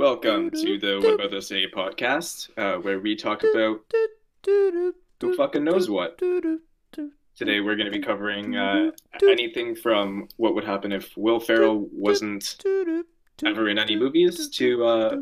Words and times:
Welcome 0.00 0.50
to 0.52 0.78
the 0.78 0.98
What 0.98 1.16
About 1.16 1.30
This 1.30 1.52
A 1.52 1.66
podcast, 1.66 2.48
uh, 2.56 2.80
where 2.80 3.00
we 3.00 3.14
talk 3.14 3.42
about 3.42 3.82
who 4.46 5.36
fucking 5.36 5.62
knows 5.62 5.90
what. 5.90 6.16
Today 6.16 7.60
we're 7.60 7.76
going 7.76 7.84
to 7.84 7.90
be 7.90 7.98
covering 7.98 8.56
uh, 8.56 8.92
anything 9.28 9.74
from 9.76 10.28
what 10.38 10.54
would 10.54 10.64
happen 10.64 10.90
if 10.90 11.14
Will 11.18 11.38
Ferrell 11.38 11.86
wasn't 11.92 12.64
ever 13.44 13.68
in 13.68 13.78
any 13.78 13.94
movies 13.94 14.48
to 14.48 14.86
uh, 14.86 15.16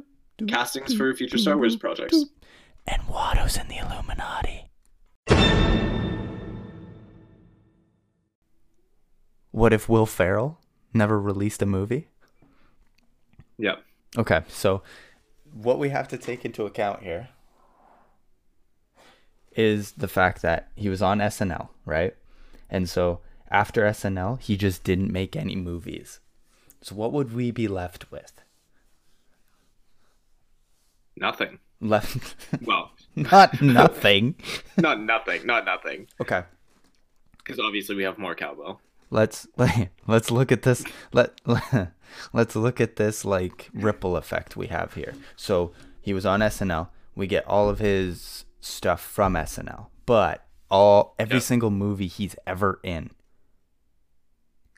castings 0.46 0.94
for 0.94 1.12
future 1.12 1.38
Star 1.38 1.56
Wars 1.56 1.74
projects. 1.74 2.26
And 2.86 3.02
Watto's 3.08 3.56
in 3.56 3.66
the 3.66 3.78
Illuminati. 3.78 4.70
What 9.50 9.72
if 9.72 9.88
Will 9.88 10.06
Ferrell 10.06 10.60
never 10.94 11.20
released 11.20 11.62
a 11.62 11.66
movie? 11.66 12.06
Yeah. 13.58 13.74
Okay, 14.16 14.42
so 14.48 14.82
what 15.52 15.78
we 15.78 15.90
have 15.90 16.08
to 16.08 16.18
take 16.18 16.44
into 16.44 16.64
account 16.64 17.02
here 17.02 17.28
is 19.54 19.92
the 19.92 20.08
fact 20.08 20.42
that 20.42 20.68
he 20.76 20.88
was 20.88 21.02
on 21.02 21.18
SNL, 21.18 21.68
right? 21.84 22.14
And 22.70 22.88
so 22.88 23.20
after 23.50 23.82
SNL, 23.82 24.40
he 24.40 24.56
just 24.56 24.84
didn't 24.84 25.12
make 25.12 25.34
any 25.36 25.56
movies. 25.56 26.20
So 26.80 26.94
what 26.94 27.12
would 27.12 27.34
we 27.34 27.50
be 27.50 27.66
left 27.68 28.10
with? 28.10 28.32
Nothing. 31.16 31.58
Left 31.80 32.36
Well, 32.62 32.92
not 33.16 33.60
nothing. 33.62 34.36
not 34.76 35.00
nothing. 35.00 35.44
Not 35.46 35.64
nothing. 35.64 36.06
Okay. 36.20 36.42
Because 37.38 37.58
obviously 37.58 37.96
we 37.96 38.04
have 38.04 38.18
more 38.18 38.34
cowbell. 38.34 38.80
Let's 39.10 39.46
let, 39.56 39.90
let's 40.06 40.30
look 40.30 40.52
at 40.52 40.62
this 40.62 40.84
let, 41.12 41.40
let 41.46 41.92
let's 42.32 42.54
look 42.56 42.80
at 42.80 42.96
this 42.96 43.24
like 43.24 43.68
ripple 43.72 44.16
effect 44.16 44.56
we 44.56 44.66
have 44.68 44.94
here. 44.94 45.14
So 45.36 45.72
he 46.00 46.12
was 46.12 46.24
on 46.26 46.40
SNL. 46.40 46.88
We 47.14 47.26
get 47.26 47.46
all 47.46 47.68
of 47.68 47.78
his 47.78 48.44
stuff 48.60 49.00
from 49.00 49.34
SNL, 49.34 49.86
but 50.06 50.46
all 50.70 51.14
every 51.18 51.36
Yeah. 51.36 51.40
single 51.40 51.70
movie 51.70 52.06
he's 52.06 52.36
ever 52.46 52.80
in 52.82 53.10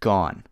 gone 0.00 0.44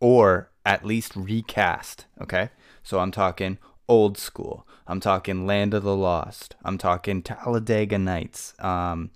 or 0.00 0.50
at 0.66 0.84
least 0.84 1.14
recast, 1.16 2.06
okay? 2.20 2.50
So 2.82 2.98
I'm 2.98 3.10
talking 3.10 3.58
old 3.88 4.18
school. 4.18 4.66
I'm 4.86 5.00
talking 5.00 5.46
Land 5.46 5.72
of 5.74 5.82
the 5.82 5.96
Lost. 5.96 6.56
I'm 6.64 6.78
talking 6.78 7.22
Talladega 7.22 7.98
Nights. 7.98 8.54
Um 8.58 9.10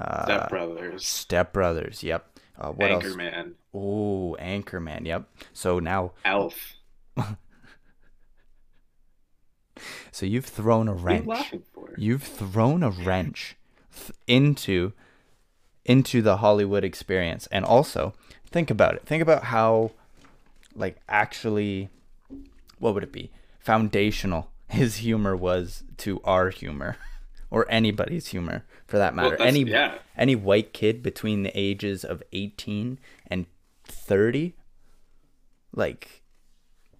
uh, 0.00 0.24
Step 0.24 0.48
Brothers. 0.50 1.04
Step 1.06 1.52
Brothers. 1.52 2.02
Yep. 2.04 2.38
Uh, 2.60 2.72
what 2.72 2.90
else? 2.90 3.04
Anchorman. 3.04 3.52
Oh, 3.72 4.36
Anchorman. 4.40 5.06
Yep. 5.06 5.28
So 5.52 5.78
now, 5.78 6.12
Elf. 6.24 6.74
so 10.12 10.26
you've 10.26 10.44
thrown 10.44 10.88
a 10.88 10.92
What 10.92 10.98
are 10.98 11.00
you 11.00 11.06
wrench. 11.06 11.26
laughing 11.28 11.62
for? 11.72 11.94
You've 11.96 12.22
thrown 12.22 12.82
a 12.82 12.90
wrench 12.90 13.56
th- 13.94 14.12
into 14.26 14.92
into 15.86 16.20
the 16.22 16.36
Hollywood 16.38 16.84
experience, 16.84 17.46
and 17.50 17.64
also 17.64 18.12
think 18.50 18.70
about 18.70 18.94
it. 18.94 19.06
Think 19.06 19.22
about 19.22 19.44
how, 19.44 19.92
like, 20.76 20.98
actually, 21.08 21.88
what 22.78 22.92
would 22.94 23.02
it 23.02 23.12
be? 23.12 23.30
Foundational 23.58 24.50
his 24.68 24.96
humor 24.96 25.34
was 25.34 25.82
to 25.98 26.20
our 26.24 26.50
humor, 26.50 26.96
or 27.50 27.66
anybody's 27.68 28.28
humor 28.28 28.64
for 28.86 28.98
that 28.98 29.14
matter. 29.14 29.30
that's- 29.30 29.48
any 29.48 29.62
yeah. 29.70 29.98
any 30.16 30.34
white 30.36 30.72
kid 30.72 31.02
between 31.02 31.42
the 31.42 31.52
ages 31.58 32.04
of 32.04 32.22
18 32.32 32.98
and 33.26 33.46
30 33.84 34.54
like 35.74 36.22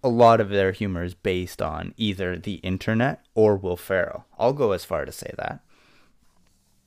a 0.03 0.09
lot 0.09 0.39
of 0.41 0.49
their 0.49 0.71
humor 0.71 1.03
is 1.03 1.13
based 1.13 1.61
on 1.61 1.93
either 1.97 2.37
the 2.37 2.55
internet 2.55 3.23
or 3.35 3.55
Will 3.55 3.77
Ferrell. 3.77 4.25
I'll 4.39 4.53
go 4.53 4.71
as 4.71 4.83
far 4.83 5.05
to 5.05 5.11
say 5.11 5.31
that. 5.37 5.59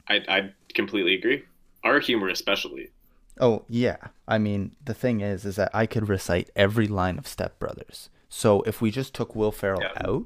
I, 0.08 0.20
I 0.28 0.52
completely 0.74 1.14
agree. 1.14 1.44
Our 1.84 2.00
humor, 2.00 2.28
especially. 2.28 2.90
Oh, 3.40 3.64
yeah. 3.68 3.96
I 4.26 4.38
mean, 4.38 4.74
the 4.84 4.94
thing 4.94 5.20
is 5.20 5.44
is 5.44 5.56
that 5.56 5.70
I 5.72 5.86
could 5.86 6.08
recite 6.08 6.50
every 6.56 6.88
line 6.88 7.18
of 7.18 7.28
Step 7.28 7.58
Brothers. 7.60 8.08
So 8.28 8.62
if 8.62 8.80
we 8.80 8.90
just 8.90 9.14
took 9.14 9.36
Will 9.36 9.52
Ferrell 9.52 9.82
Yeah. 9.82 9.92
out, 10.08 10.24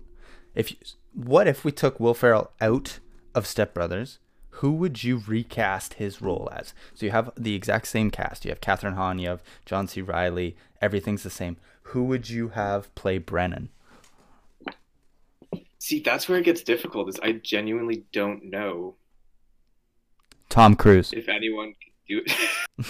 if 0.54 0.70
you, 0.70 0.78
what 1.12 1.46
if 1.46 1.64
we 1.64 1.72
took 1.72 2.00
Will 2.00 2.14
Ferrell 2.14 2.52
out 2.60 3.00
of 3.38 3.46
Step 3.46 3.72
Brothers? 3.72 4.18
Who 4.50 4.72
would 4.72 5.04
you 5.04 5.22
recast 5.26 5.94
his 5.94 6.20
role 6.20 6.50
as? 6.52 6.74
So 6.92 7.06
you 7.06 7.12
have 7.12 7.30
the 7.36 7.54
exact 7.54 7.86
same 7.86 8.10
cast. 8.10 8.44
You 8.44 8.50
have 8.50 8.60
Kathryn 8.60 8.94
Hahn, 8.94 9.18
you 9.18 9.28
have 9.28 9.42
John 9.64 9.86
C. 9.86 10.02
Reilly. 10.02 10.56
Everything's 10.82 11.22
the 11.22 11.30
same. 11.30 11.56
Who 11.82 12.04
would 12.04 12.28
you 12.28 12.48
have 12.50 12.94
play 12.94 13.18
Brennan? 13.18 13.70
See, 15.78 16.00
that's 16.00 16.28
where 16.28 16.38
it 16.38 16.44
gets 16.44 16.62
difficult. 16.62 17.08
Is 17.08 17.20
I 17.22 17.32
genuinely 17.32 18.04
don't 18.12 18.50
know 18.50 18.96
Tom 20.48 20.74
Cruise. 20.74 21.12
if 21.12 21.28
anyone 21.28 21.74
could 21.74 21.92
do 22.08 22.22
it. 22.26 22.86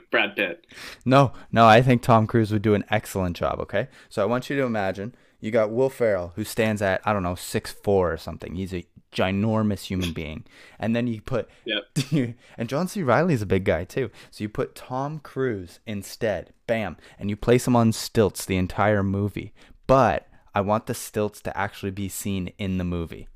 Brad 0.10 0.34
Pitt. 0.34 0.66
No, 1.04 1.32
no, 1.52 1.66
I 1.66 1.82
think 1.82 2.02
Tom 2.02 2.26
Cruise 2.26 2.50
would 2.50 2.62
do 2.62 2.74
an 2.74 2.84
excellent 2.90 3.36
job, 3.36 3.60
okay? 3.60 3.88
So 4.08 4.22
I 4.22 4.24
want 4.24 4.50
you 4.50 4.56
to 4.56 4.62
imagine 4.62 5.14
you 5.40 5.50
got 5.50 5.70
Will 5.70 5.90
Ferrell, 5.90 6.32
who 6.36 6.44
stands 6.44 6.80
at, 6.82 7.00
I 7.04 7.12
don't 7.12 7.22
know, 7.22 7.34
six 7.34 7.72
four 7.72 8.12
or 8.12 8.16
something. 8.16 8.54
He's 8.54 8.74
a 8.74 8.86
ginormous 9.12 9.84
human 9.84 10.12
being. 10.12 10.44
And 10.78 10.94
then 10.94 11.06
you 11.06 11.20
put, 11.20 11.48
Yep. 11.64 12.34
and 12.58 12.68
John 12.68 12.88
C. 12.88 13.02
Reilly's 13.02 13.42
a 13.42 13.46
big 13.46 13.64
guy 13.64 13.84
too. 13.84 14.10
So 14.30 14.44
you 14.44 14.48
put 14.48 14.74
Tom 14.74 15.20
Cruise 15.20 15.80
instead, 15.86 16.52
bam, 16.66 16.96
and 17.18 17.30
you 17.30 17.36
place 17.36 17.66
him 17.66 17.76
on 17.76 17.92
stilts 17.92 18.44
the 18.44 18.56
entire 18.56 19.02
movie. 19.02 19.52
But 19.86 20.28
I 20.54 20.60
want 20.60 20.86
the 20.86 20.94
stilts 20.94 21.40
to 21.42 21.56
actually 21.56 21.92
be 21.92 22.08
seen 22.08 22.48
in 22.58 22.78
the 22.78 22.84
movie. 22.84 23.28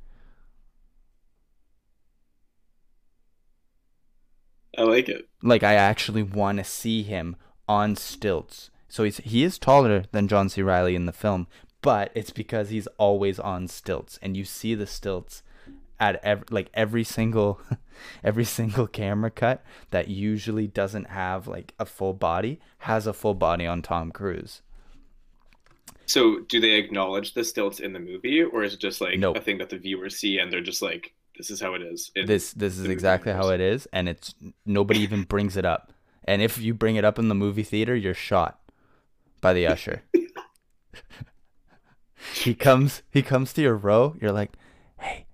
I 4.79 4.83
like 4.83 5.09
it. 5.09 5.29
like 5.43 5.63
I 5.63 5.75
actually 5.75 6.23
want 6.23 6.59
to 6.59 6.65
see 6.65 7.03
him 7.03 7.37
on 7.69 7.97
stilts. 7.97 8.71
So 8.89 9.05
he's 9.05 9.19
he 9.19 9.45
is 9.45 9.59
taller 9.59 10.05
than 10.13 10.29
John 10.29 10.49
C. 10.49 10.63
Reilly 10.63 10.95
in 10.95 11.07
the 11.07 11.13
film, 11.13 11.47
but 11.83 12.11
it's 12.15 12.31
because 12.31 12.71
he's 12.71 12.87
always 12.99 13.39
on 13.39 13.69
stilts, 13.69 14.19
and 14.23 14.37
you 14.37 14.45
see 14.45 14.75
the 14.75 14.87
stilts 14.87 15.43
at 15.99 16.19
every 16.25 16.45
like 16.51 16.71
every 16.75 17.05
single 17.05 17.61
every 18.25 18.45
single 18.45 18.87
camera 18.87 19.31
cut 19.31 19.63
that 19.91 20.09
usually 20.09 20.67
doesn't 20.67 21.09
have 21.11 21.47
like 21.47 21.75
a 21.79 21.85
full 21.85 22.15
body 22.15 22.59
has 22.79 23.07
a 23.07 23.13
full 23.13 23.35
body 23.35 23.67
on 23.67 23.83
Tom 23.83 24.11
Cruise. 24.11 24.63
So, 26.07 26.41
do 26.41 26.59
they 26.59 26.73
acknowledge 26.73 27.35
the 27.35 27.45
stilts 27.45 27.79
in 27.79 27.93
the 27.93 28.01
movie, 28.01 28.43
or 28.43 28.65
is 28.65 28.75
it 28.75 28.81
just 28.81 29.01
like 29.01 29.19
No. 29.19 29.33
a 29.33 29.41
thing 29.41 29.59
that 29.59 29.69
the 29.71 29.79
viewers 29.79 30.17
see 30.17 30.39
and 30.39 30.53
they're 30.53 30.61
just 30.61 30.83
like, 30.83 31.13
"This 31.37 31.51
is 31.51 31.61
how 31.61 31.75
it 31.75 31.83
is"? 31.83 32.11
in 32.17 32.27
This 32.27 32.53
this 32.53 32.79
is 32.79 32.87
exactly 32.89 33.33
how 33.33 33.51
it 33.51 33.61
is, 33.61 33.87
and 33.93 34.09
it's 34.09 34.35
nobody 34.67 35.01
even 35.01 35.23
brings 35.23 35.57
it 35.57 35.65
up. 35.65 35.93
And 36.25 36.43
if 36.43 36.59
you 36.59 36.75
bring 36.75 36.97
it 36.97 37.05
up 37.05 37.19
in 37.19 37.29
the 37.29 37.35
movie 37.35 37.63
theater, 37.63 37.95
you're 37.95 38.15
shot 38.15 38.61
by 39.41 39.53
the 39.53 39.67
usher. 39.67 40.03
he 42.45 42.55
comes 42.55 43.03
he 43.11 43.23
comes 43.23 43.53
to 43.55 43.63
your 43.63 43.77
row, 43.77 44.17
you're 44.21 44.33
like, 44.33 44.53
"Hey, 44.99 45.27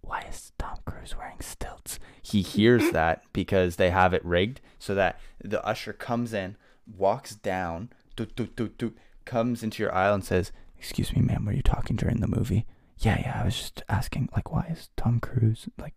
why 0.00 0.20
is 0.28 0.52
Tom 0.58 0.78
Cruise 0.84 1.16
wearing 1.16 1.40
stilts?" 1.40 1.98
He 2.22 2.42
hears 2.42 2.90
that 2.92 3.22
because 3.32 3.76
they 3.76 3.90
have 3.90 4.14
it 4.14 4.24
rigged 4.24 4.60
so 4.78 4.94
that 4.94 5.18
the 5.42 5.64
usher 5.64 5.92
comes 5.92 6.32
in, 6.32 6.56
walks 6.86 7.34
down, 7.34 7.90
doot, 8.16 8.34
doot, 8.36 8.56
doot, 8.56 8.78
doot, 8.78 8.98
comes 9.24 9.62
into 9.62 9.82
your 9.82 9.94
aisle 9.94 10.14
and 10.14 10.24
says, 10.24 10.52
"Excuse 10.78 11.14
me, 11.14 11.22
ma'am, 11.22 11.44
were 11.44 11.52
you 11.52 11.62
talking 11.62 11.96
during 11.96 12.20
the 12.20 12.28
movie?" 12.28 12.66
Yeah, 12.98 13.18
yeah, 13.20 13.40
I 13.40 13.44
was 13.44 13.56
just 13.56 13.82
asking, 13.88 14.28
like, 14.34 14.52
why 14.52 14.68
is 14.70 14.88
Tom 14.96 15.18
Cruise 15.18 15.68
like, 15.76 15.94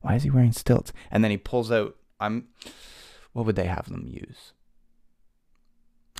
why 0.00 0.14
is 0.14 0.22
he 0.22 0.30
wearing 0.30 0.52
stilts? 0.52 0.92
And 1.10 1.24
then 1.24 1.32
he 1.32 1.36
pulls 1.36 1.72
out, 1.72 1.96
I'm, 2.20 2.46
what 3.32 3.44
would 3.46 3.56
they 3.56 3.66
have 3.66 3.88
them 3.88 4.06
use? 4.06 4.52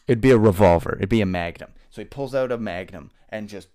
It'd 0.06 0.20
be 0.20 0.30
a 0.30 0.38
revolver. 0.38 0.96
It'd 0.96 1.08
be 1.08 1.20
a 1.20 1.26
magnum. 1.26 1.70
So 1.90 2.00
he 2.00 2.06
pulls 2.06 2.34
out 2.34 2.52
a 2.52 2.58
magnum 2.58 3.10
and 3.28 3.48
just 3.48 3.68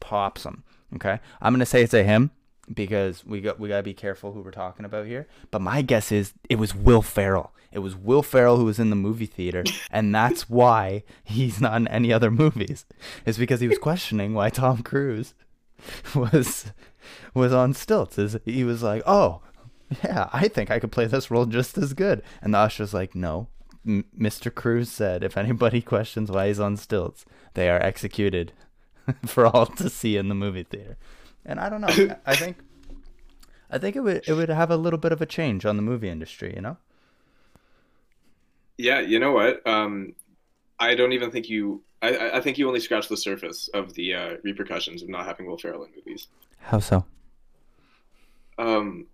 pops 0.00 0.44
him. 0.44 0.64
Okay, 0.94 1.18
I'm 1.40 1.52
gonna 1.52 1.66
say 1.66 1.82
it's 1.82 1.94
a 1.94 2.04
him 2.04 2.30
because 2.72 3.24
we 3.26 3.40
got 3.40 3.58
we 3.58 3.68
gotta 3.68 3.82
be 3.82 3.94
careful 3.94 4.32
who 4.32 4.40
we're 4.40 4.50
talking 4.50 4.84
about 4.84 5.06
here. 5.06 5.26
But 5.50 5.62
my 5.62 5.82
guess 5.82 6.12
is 6.12 6.32
it 6.48 6.56
was 6.56 6.74
Will 6.74 7.02
Ferrell. 7.02 7.52
It 7.72 7.80
was 7.80 7.96
Will 7.96 8.22
Ferrell 8.22 8.56
who 8.56 8.64
was 8.66 8.78
in 8.78 8.90
the 8.90 8.96
movie 8.96 9.26
theater, 9.26 9.64
and 9.90 10.14
that's 10.14 10.42
why 10.48 11.02
he's 11.24 11.60
not 11.60 11.76
in 11.76 11.88
any 11.88 12.12
other 12.12 12.30
movies. 12.30 12.86
It's 13.26 13.38
because 13.38 13.60
he 13.60 13.68
was 13.68 13.78
questioning 13.78 14.34
why 14.34 14.50
Tom 14.50 14.82
Cruise 14.82 15.34
was 16.14 16.72
was 17.34 17.52
on 17.52 17.74
stilts. 17.74 18.18
Is 18.18 18.38
he 18.44 18.62
was 18.64 18.82
like, 18.82 19.02
oh 19.06 19.42
yeah, 20.02 20.28
I 20.32 20.48
think 20.48 20.70
I 20.70 20.78
could 20.78 20.92
play 20.92 21.06
this 21.06 21.30
role 21.30 21.46
just 21.46 21.76
as 21.78 21.92
good. 21.92 22.22
And 22.42 22.54
the 22.54 22.58
usher's 22.58 22.94
like, 22.94 23.14
no. 23.14 23.48
M- 23.86 24.04
Mr. 24.18 24.54
Cruise 24.54 24.90
said, 24.90 25.22
if 25.24 25.36
anybody 25.36 25.80
questions 25.94 26.30
why 26.30 26.48
he's 26.48 26.60
on 26.60 26.76
stilts, 26.76 27.24
they 27.54 27.68
are 27.68 27.80
executed 27.82 28.52
for 29.26 29.46
all 29.46 29.66
to 29.66 29.88
see 29.90 30.16
in 30.16 30.28
the 30.28 30.34
movie 30.34 30.62
theater. 30.64 30.96
And 31.44 31.60
I 31.60 31.68
don't 31.68 31.80
know. 31.82 32.16
I 32.26 32.34
think, 32.36 32.56
I 33.70 33.78
think 33.78 33.96
it 33.96 34.00
would 34.00 34.26
it 34.28 34.32
would 34.32 34.48
have 34.48 34.70
a 34.70 34.76
little 34.76 34.98
bit 34.98 35.12
of 35.12 35.20
a 35.20 35.26
change 35.26 35.66
on 35.66 35.76
the 35.76 35.82
movie 35.82 36.08
industry. 36.08 36.52
You 36.54 36.62
know? 36.62 36.76
Yeah, 38.78 39.00
you 39.00 39.18
know 39.18 39.32
what? 39.32 39.66
Um, 39.66 40.14
I 40.80 40.94
don't 40.94 41.12
even 41.12 41.30
think 41.30 41.48
you. 41.48 41.82
I- 42.02 42.16
I, 42.16 42.36
I 42.36 42.40
think 42.40 42.58
you 42.58 42.66
only 42.68 42.80
scratched 42.80 43.08
the 43.08 43.16
surface 43.16 43.68
of 43.68 43.94
the 43.94 44.14
uh, 44.14 44.36
repercussions 44.42 45.02
of 45.02 45.08
not 45.08 45.24
having 45.24 45.46
Will 45.46 45.56
Ferrell 45.56 45.84
in 45.84 45.90
movies. 45.96 46.26
How 46.58 46.78
so? 46.80 47.04
Um, 48.58 49.06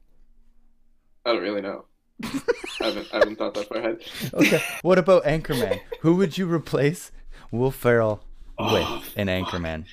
I 1.24 1.32
don't 1.32 1.42
really 1.42 1.60
know. 1.60 1.84
I 2.80 2.84
haven't 2.84 3.08
I 3.12 3.18
haven't 3.18 3.36
thought 3.36 3.54
that 3.54 3.68
far 3.68 3.78
ahead. 3.78 3.98
Okay. 4.34 4.62
what 4.82 4.98
about 4.98 5.24
Anchorman? 5.24 5.80
Who 6.00 6.16
would 6.16 6.36
you 6.38 6.46
replace 6.52 7.10
Will 7.50 7.70
Ferrell 7.70 8.22
with 8.58 8.84
Oh, 8.86 9.02
in 9.16 9.28
Anchorman? 9.28 9.84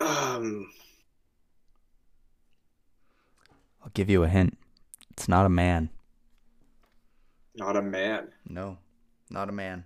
Um, 0.00 0.68
I'll 3.82 3.90
give 3.94 4.10
you 4.10 4.22
a 4.22 4.28
hint. 4.28 4.58
It's 5.10 5.28
not 5.28 5.46
a 5.46 5.48
man. 5.48 5.90
not 7.54 7.76
a 7.76 7.82
man. 7.82 8.28
No, 8.48 8.78
not 9.30 9.48
a 9.48 9.52
man. 9.52 9.84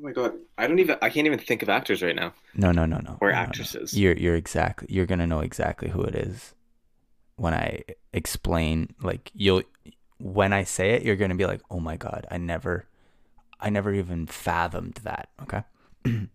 Oh 0.00 0.04
my 0.04 0.12
god, 0.12 0.32
I 0.56 0.66
don't 0.66 0.78
even. 0.78 0.96
I 1.02 1.10
can't 1.10 1.26
even 1.26 1.38
think 1.38 1.62
of 1.62 1.68
actors 1.68 2.02
right 2.02 2.16
now 2.16 2.32
No, 2.54 2.72
no, 2.72 2.86
no, 2.86 2.96
no. 2.98 3.18
or 3.20 3.28
no, 3.28 3.34
no, 3.34 3.40
no. 3.42 3.48
actresses. 3.48 3.92
You're 3.98 4.16
you're 4.16 4.34
exactly 4.36 4.88
you're 4.90 5.04
gonna 5.04 5.26
know 5.26 5.40
exactly 5.40 5.90
who 5.90 6.02
it 6.02 6.14
is 6.14 6.54
when 7.36 7.52
I 7.52 7.82
explain. 8.14 8.94
Like 9.02 9.30
you'll 9.34 9.62
when 10.18 10.54
I 10.54 10.64
say 10.64 10.92
it, 10.92 11.02
you're 11.02 11.16
gonna 11.16 11.34
be 11.34 11.44
like, 11.44 11.60
"Oh 11.70 11.80
my 11.80 11.96
god, 11.98 12.26
I 12.30 12.38
never, 12.38 12.86
I 13.60 13.68
never 13.68 13.92
even 13.92 14.26
fathomed 14.26 15.00
that." 15.04 15.28
Okay. 15.42 15.62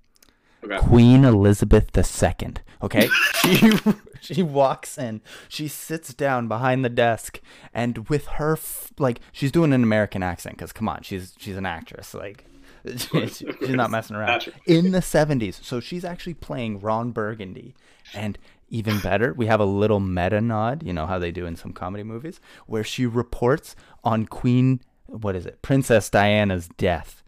Okay. 0.63 0.79
Queen 0.79 1.23
Elizabeth 1.25 1.95
II. 1.95 2.53
Okay, 2.81 3.07
she 3.35 3.71
she 4.19 4.41
walks 4.41 4.97
in, 4.97 5.21
she 5.47 5.67
sits 5.67 6.11
down 6.11 6.47
behind 6.47 6.83
the 6.83 6.89
desk, 6.89 7.39
and 7.71 8.09
with 8.09 8.25
her 8.25 8.53
f- 8.53 8.91
like 8.97 9.19
she's 9.31 9.51
doing 9.51 9.73
an 9.73 9.83
American 9.83 10.23
accent 10.23 10.57
because 10.57 10.71
come 10.73 10.89
on, 10.89 11.03
she's 11.03 11.35
she's 11.37 11.55
an 11.55 11.67
actress. 11.67 12.15
Like 12.15 12.45
she's 12.97 13.43
not 13.61 13.91
messing 13.91 14.15
around. 14.15 14.51
In 14.65 14.91
the 14.91 15.01
seventies, 15.01 15.59
so 15.63 15.79
she's 15.79 16.05
actually 16.05 16.35
playing 16.35 16.79
Ron 16.79 17.11
Burgundy, 17.11 17.75
and 18.13 18.37
even 18.69 18.99
better, 18.99 19.33
we 19.33 19.45
have 19.47 19.59
a 19.59 19.65
little 19.65 19.99
meta 19.99 20.41
nod. 20.41 20.83
You 20.83 20.93
know 20.93 21.05
how 21.05 21.19
they 21.19 21.31
do 21.31 21.45
in 21.45 21.55
some 21.55 21.73
comedy 21.73 22.03
movies, 22.03 22.39
where 22.67 22.83
she 22.83 23.05
reports 23.05 23.75
on 24.03 24.25
Queen. 24.25 24.81
What 25.07 25.35
is 25.35 25.45
it? 25.45 25.61
Princess 25.61 26.09
Diana's 26.09 26.67
death. 26.77 27.23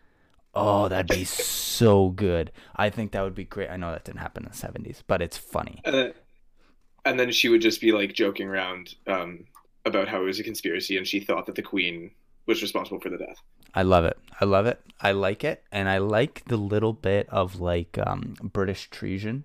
Oh, 0.53 0.87
that'd 0.87 1.15
be 1.15 1.23
so 1.23 2.09
good. 2.09 2.51
I 2.75 2.89
think 2.89 3.11
that 3.11 3.21
would 3.21 3.35
be 3.35 3.43
great. 3.43 3.69
I 3.69 3.77
know 3.77 3.91
that 3.91 4.05
didn't 4.05 4.21
happen 4.21 4.43
in 4.43 4.49
the 4.49 4.57
70s, 4.57 5.03
but 5.05 5.21
it's 5.21 5.37
funny. 5.37 5.81
And 5.85 5.93
then, 5.93 6.13
and 7.05 7.19
then 7.19 7.31
she 7.31 7.47
would 7.47 7.61
just 7.61 7.79
be 7.79 7.91
like 7.91 8.13
joking 8.13 8.47
around 8.47 8.95
um, 9.05 9.45
about 9.85 10.07
how 10.07 10.21
it 10.21 10.25
was 10.25 10.39
a 10.39 10.43
conspiracy, 10.43 10.97
and 10.97 11.07
she 11.07 11.19
thought 11.19 11.45
that 11.45 11.55
the 11.55 11.61
queen 11.61 12.09
was 12.47 12.61
responsible 12.61 12.99
for 12.99 13.09
the 13.09 13.17
death. 13.17 13.37
I 13.73 13.83
love 13.83 14.05
it. 14.05 14.17
I 14.39 14.45
love 14.45 14.65
it. 14.65 14.81
I 14.99 15.11
like 15.11 15.43
it. 15.43 15.63
And 15.71 15.89
I 15.89 15.99
like 15.99 16.43
the 16.45 16.57
little 16.57 16.93
bit 16.93 17.27
of 17.29 17.59
like 17.59 17.97
um, 18.05 18.35
British 18.41 18.89
treason 18.89 19.43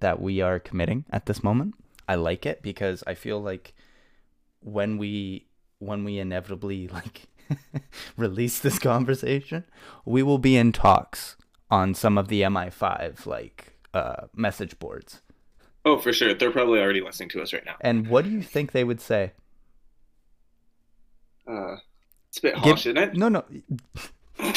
that 0.00 0.20
we 0.20 0.40
are 0.40 0.58
committing 0.58 1.04
at 1.10 1.26
this 1.26 1.44
moment. 1.44 1.74
I 2.08 2.14
like 2.14 2.46
it 2.46 2.62
because 2.62 3.04
I 3.06 3.14
feel 3.14 3.40
like 3.40 3.74
when 4.60 4.98
we 4.98 5.46
when 5.78 6.02
we 6.02 6.18
inevitably 6.18 6.88
like 6.92 7.28
release 8.16 8.58
this 8.58 8.78
conversation, 8.78 9.64
we 10.04 10.22
will 10.22 10.38
be 10.38 10.56
in 10.56 10.72
talks 10.72 11.36
on 11.70 11.94
some 11.94 12.16
of 12.16 12.28
the 12.28 12.42
MI5 12.42 13.26
like 13.26 13.74
uh, 13.94 14.26
message 14.34 14.78
boards. 14.78 15.20
Oh, 15.84 15.98
for 15.98 16.12
sure. 16.12 16.34
They're 16.34 16.50
probably 16.50 16.80
already 16.80 17.00
listening 17.00 17.28
to 17.30 17.42
us 17.42 17.52
right 17.52 17.64
now. 17.64 17.76
And 17.80 18.08
what 18.08 18.24
do 18.24 18.30
you 18.30 18.42
think 18.42 18.72
they 18.72 18.84
would 18.84 19.00
say? 19.00 19.32
Uh, 21.46 21.76
it's 22.44 22.54
a 22.54 22.56
bit 22.56 22.62
Give- 22.64 22.76
isn't 22.76 22.96
it? 22.96 23.14
No, 23.16 23.28
no. 23.28 23.44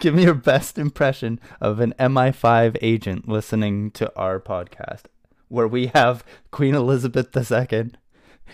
Give 0.00 0.14
me 0.14 0.24
your 0.24 0.34
best 0.34 0.78
impression 0.78 1.38
of 1.60 1.78
an 1.80 1.94
MI5 1.98 2.76
agent 2.82 3.28
listening 3.28 3.92
to 3.92 4.12
our 4.16 4.40
podcast, 4.40 5.02
where 5.48 5.68
we 5.68 5.86
have 5.88 6.24
Queen 6.50 6.74
Elizabeth 6.74 7.28
II 7.36 7.90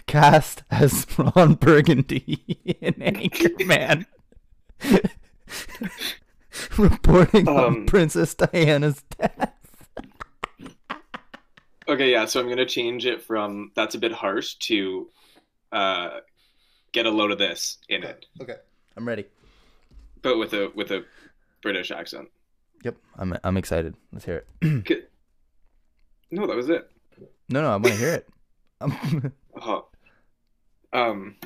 cast 0.07 0.63
as 0.71 1.07
Ron 1.37 1.55
Burgundy 1.55 2.43
in 2.81 2.95
Anchorman, 2.95 4.05
reporting 6.79 7.49
on 7.49 7.65
Um, 7.65 7.87
Princess 7.87 8.35
Diana's 8.35 9.03
death. 9.19 9.53
Okay, 11.89 12.13
yeah. 12.13 12.27
So 12.27 12.41
I'm 12.41 12.49
gonna 12.49 12.67
change 12.67 13.07
it 13.07 13.23
from 13.23 13.73
that's 13.75 13.95
a 13.95 13.99
bit 13.99 14.13
harsh 14.13 14.55
to 14.67 15.09
uh, 15.73 16.21
get 16.93 17.07
a 17.07 17.11
load 17.11 17.31
of 17.31 17.39
this 17.39 17.79
in 17.89 18.03
it, 18.05 18.27
Okay, 18.41 18.57
I'm 18.97 19.07
ready. 19.09 19.27
but 20.23 20.39
with 20.39 20.53
a 20.55 20.71
with 20.75 20.91
a 20.91 21.05
British 21.63 21.91
accent. 21.91 22.29
Yep, 22.85 22.97
I'm 23.19 23.37
I'm 23.45 23.57
excited. 23.57 23.95
Let's 24.13 24.25
hear 24.25 24.45
it. 24.63 25.09
No, 26.35 26.47
that 26.47 26.57
was 26.57 26.71
it. 26.71 26.91
No, 27.51 27.61
no, 27.61 27.69
I 27.69 27.73
want 27.73 27.87
to 27.89 27.95
hear 27.97 28.15
it. 28.15 28.29
Um, 28.81 29.33
Uh-huh. 29.55 29.83
Um. 30.95 31.37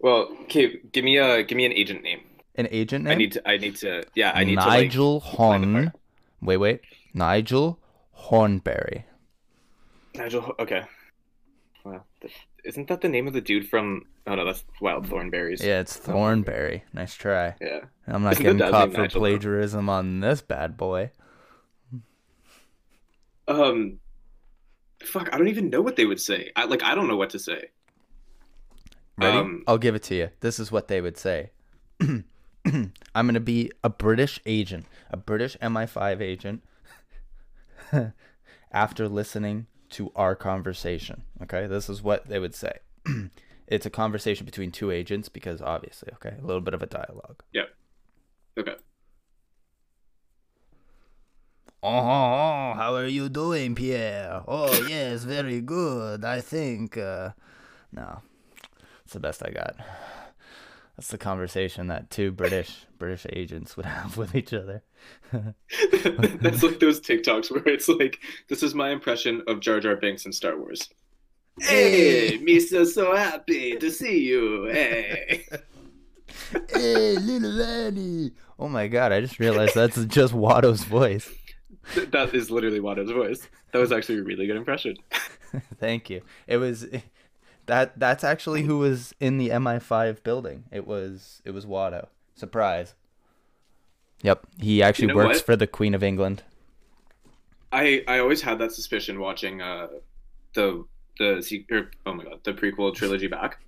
Well, 0.00 0.28
okay. 0.42 0.76
Give 0.92 1.02
me 1.02 1.16
a 1.16 1.42
give 1.42 1.56
me 1.56 1.64
an 1.64 1.72
agent 1.72 2.02
name. 2.02 2.20
An 2.56 2.68
agent 2.70 3.04
name? 3.04 3.12
I 3.12 3.14
need 3.16 3.32
to. 3.32 3.48
I 3.48 3.56
need 3.56 3.76
to. 3.76 4.04
Yeah, 4.14 4.32
I 4.34 4.44
need 4.44 4.56
to 4.58 4.66
Nigel 4.66 5.20
to. 5.20 5.26
Horn. 5.26 5.92
Wait, 6.42 6.58
wait. 6.58 6.82
Nigel 7.14 7.78
Hornberry. 8.14 9.04
Nigel. 10.14 10.54
Okay. 10.58 10.82
Wow. 11.84 12.04
Isn't 12.64 12.88
that 12.88 13.00
the 13.00 13.08
name 13.08 13.26
of 13.26 13.32
the 13.32 13.40
dude 13.40 13.68
from? 13.68 14.06
Oh 14.26 14.34
no, 14.34 14.44
that's 14.44 14.64
Wild 14.80 15.06
Thornberries. 15.08 15.62
Yeah, 15.64 15.80
it's 15.80 15.96
Thornberry. 15.96 16.84
Nice 16.92 17.14
try. 17.14 17.54
Yeah. 17.60 17.80
I'm 18.06 18.22
not 18.22 18.32
Isn't 18.34 18.58
getting 18.58 18.70
caught 18.70 18.92
for 18.92 19.00
Nigel, 19.02 19.20
though? 19.20 19.26
plagiarism 19.26 19.88
on 19.88 20.20
this 20.20 20.40
bad 20.40 20.76
boy. 20.76 21.10
Um. 23.48 23.98
Fuck. 25.02 25.32
I 25.32 25.38
don't 25.38 25.48
even 25.48 25.70
know 25.70 25.80
what 25.80 25.96
they 25.96 26.04
would 26.04 26.20
say. 26.20 26.52
I 26.56 26.64
like. 26.64 26.82
I 26.82 26.94
don't 26.94 27.08
know 27.08 27.16
what 27.16 27.30
to 27.30 27.38
say. 27.38 27.70
Ready? 29.18 29.38
Um, 29.38 29.64
I'll 29.66 29.78
give 29.78 29.94
it 29.94 30.02
to 30.04 30.14
you. 30.14 30.30
This 30.40 30.58
is 30.58 30.72
what 30.72 30.88
they 30.88 31.00
would 31.00 31.18
say. 31.18 31.50
I'm 32.00 32.92
going 33.14 33.34
to 33.34 33.40
be 33.40 33.70
a 33.82 33.90
British 33.90 34.40
agent, 34.46 34.86
a 35.10 35.16
British 35.16 35.56
MI5 35.58 36.20
agent, 36.20 36.62
after 38.72 39.08
listening 39.08 39.66
to 39.90 40.12
our 40.16 40.34
conversation. 40.34 41.24
Okay, 41.42 41.66
this 41.66 41.88
is 41.88 42.02
what 42.02 42.28
they 42.28 42.38
would 42.38 42.54
say. 42.54 42.78
it's 43.66 43.86
a 43.86 43.90
conversation 43.90 44.46
between 44.46 44.70
two 44.70 44.90
agents 44.90 45.28
because 45.28 45.60
obviously, 45.60 46.10
okay, 46.14 46.36
a 46.40 46.46
little 46.46 46.60
bit 46.60 46.74
of 46.74 46.82
a 46.82 46.86
dialogue. 46.86 47.42
Yeah. 47.52 47.64
Okay. 48.58 48.76
Oh, 51.82 52.74
how 52.74 52.94
are 52.94 53.06
you 53.06 53.30
doing, 53.30 53.74
Pierre? 53.74 54.42
Oh, 54.46 54.86
yes, 54.86 55.24
very 55.24 55.62
good. 55.62 56.24
I 56.24 56.40
think. 56.40 56.98
Uh, 56.98 57.30
no, 57.90 58.20
it's 59.04 59.14
the 59.14 59.20
best 59.20 59.42
I 59.44 59.50
got. 59.50 59.76
That's 61.00 61.12
the 61.12 61.16
conversation 61.16 61.86
that 61.86 62.10
two 62.10 62.30
British 62.30 62.84
British 62.98 63.24
agents 63.32 63.74
would 63.74 63.86
have 63.86 64.16
with 64.18 64.34
each 64.34 64.52
other. 64.52 64.82
That's 65.32 66.62
like 66.62 66.78
those 66.78 67.00
TikToks 67.00 67.50
where 67.50 67.66
it's 67.66 67.88
like, 67.88 68.18
"This 68.48 68.62
is 68.62 68.74
my 68.74 68.90
impression 68.90 69.42
of 69.48 69.60
Jar 69.60 69.80
Jar 69.80 69.96
Binks 69.96 70.26
in 70.26 70.32
Star 70.32 70.58
Wars." 70.58 70.90
Hey, 71.58 72.38
Mister, 72.42 72.84
so 72.84 73.16
happy 73.16 73.76
to 73.76 73.90
see 73.90 74.18
you. 74.18 74.66
Hey. 74.70 75.46
hey, 76.68 77.16
little 77.16 77.62
Annie! 77.62 78.32
Oh 78.58 78.68
my 78.68 78.86
god! 78.86 79.10
I 79.10 79.22
just 79.22 79.38
realized 79.38 79.74
that's 79.74 80.04
just 80.04 80.34
Watto's 80.34 80.84
voice. 80.84 81.30
That 81.94 82.34
is 82.34 82.50
literally 82.50 82.80
Watto's 82.80 83.10
voice. 83.10 83.48
That 83.72 83.78
was 83.78 83.90
actually 83.90 84.18
a 84.18 84.22
really 84.22 84.46
good 84.46 84.56
impression. 84.56 84.96
Thank 85.78 86.10
you. 86.10 86.20
It 86.46 86.58
was 86.58 86.86
that. 87.70 87.98
That's 87.98 88.22
actually 88.24 88.62
who 88.62 88.78
was 88.78 89.14
in 89.20 89.38
the 89.38 89.48
MI5 89.48 90.22
building. 90.22 90.64
It 90.70 90.86
was. 90.86 91.40
It 91.44 91.52
was 91.52 91.66
Watto. 91.66 92.08
Surprise. 92.34 92.94
Yep, 94.22 94.46
he 94.58 94.82
actually 94.82 95.08
know 95.08 95.16
works 95.16 95.38
what? 95.38 95.46
for 95.46 95.56
the 95.56 95.66
Queen 95.66 95.94
of 95.94 96.02
England. 96.02 96.42
I 97.72 98.04
I 98.06 98.18
always 98.18 98.42
had 98.42 98.58
that 98.58 98.72
suspicion 98.72 99.18
watching 99.20 99.62
uh 99.62 99.88
the 100.54 100.84
the 101.18 101.64
or, 101.70 101.90
oh 102.06 102.14
my 102.14 102.24
god 102.24 102.40
the 102.44 102.52
prequel 102.52 102.94
trilogy 102.94 103.28
back. 103.28 103.58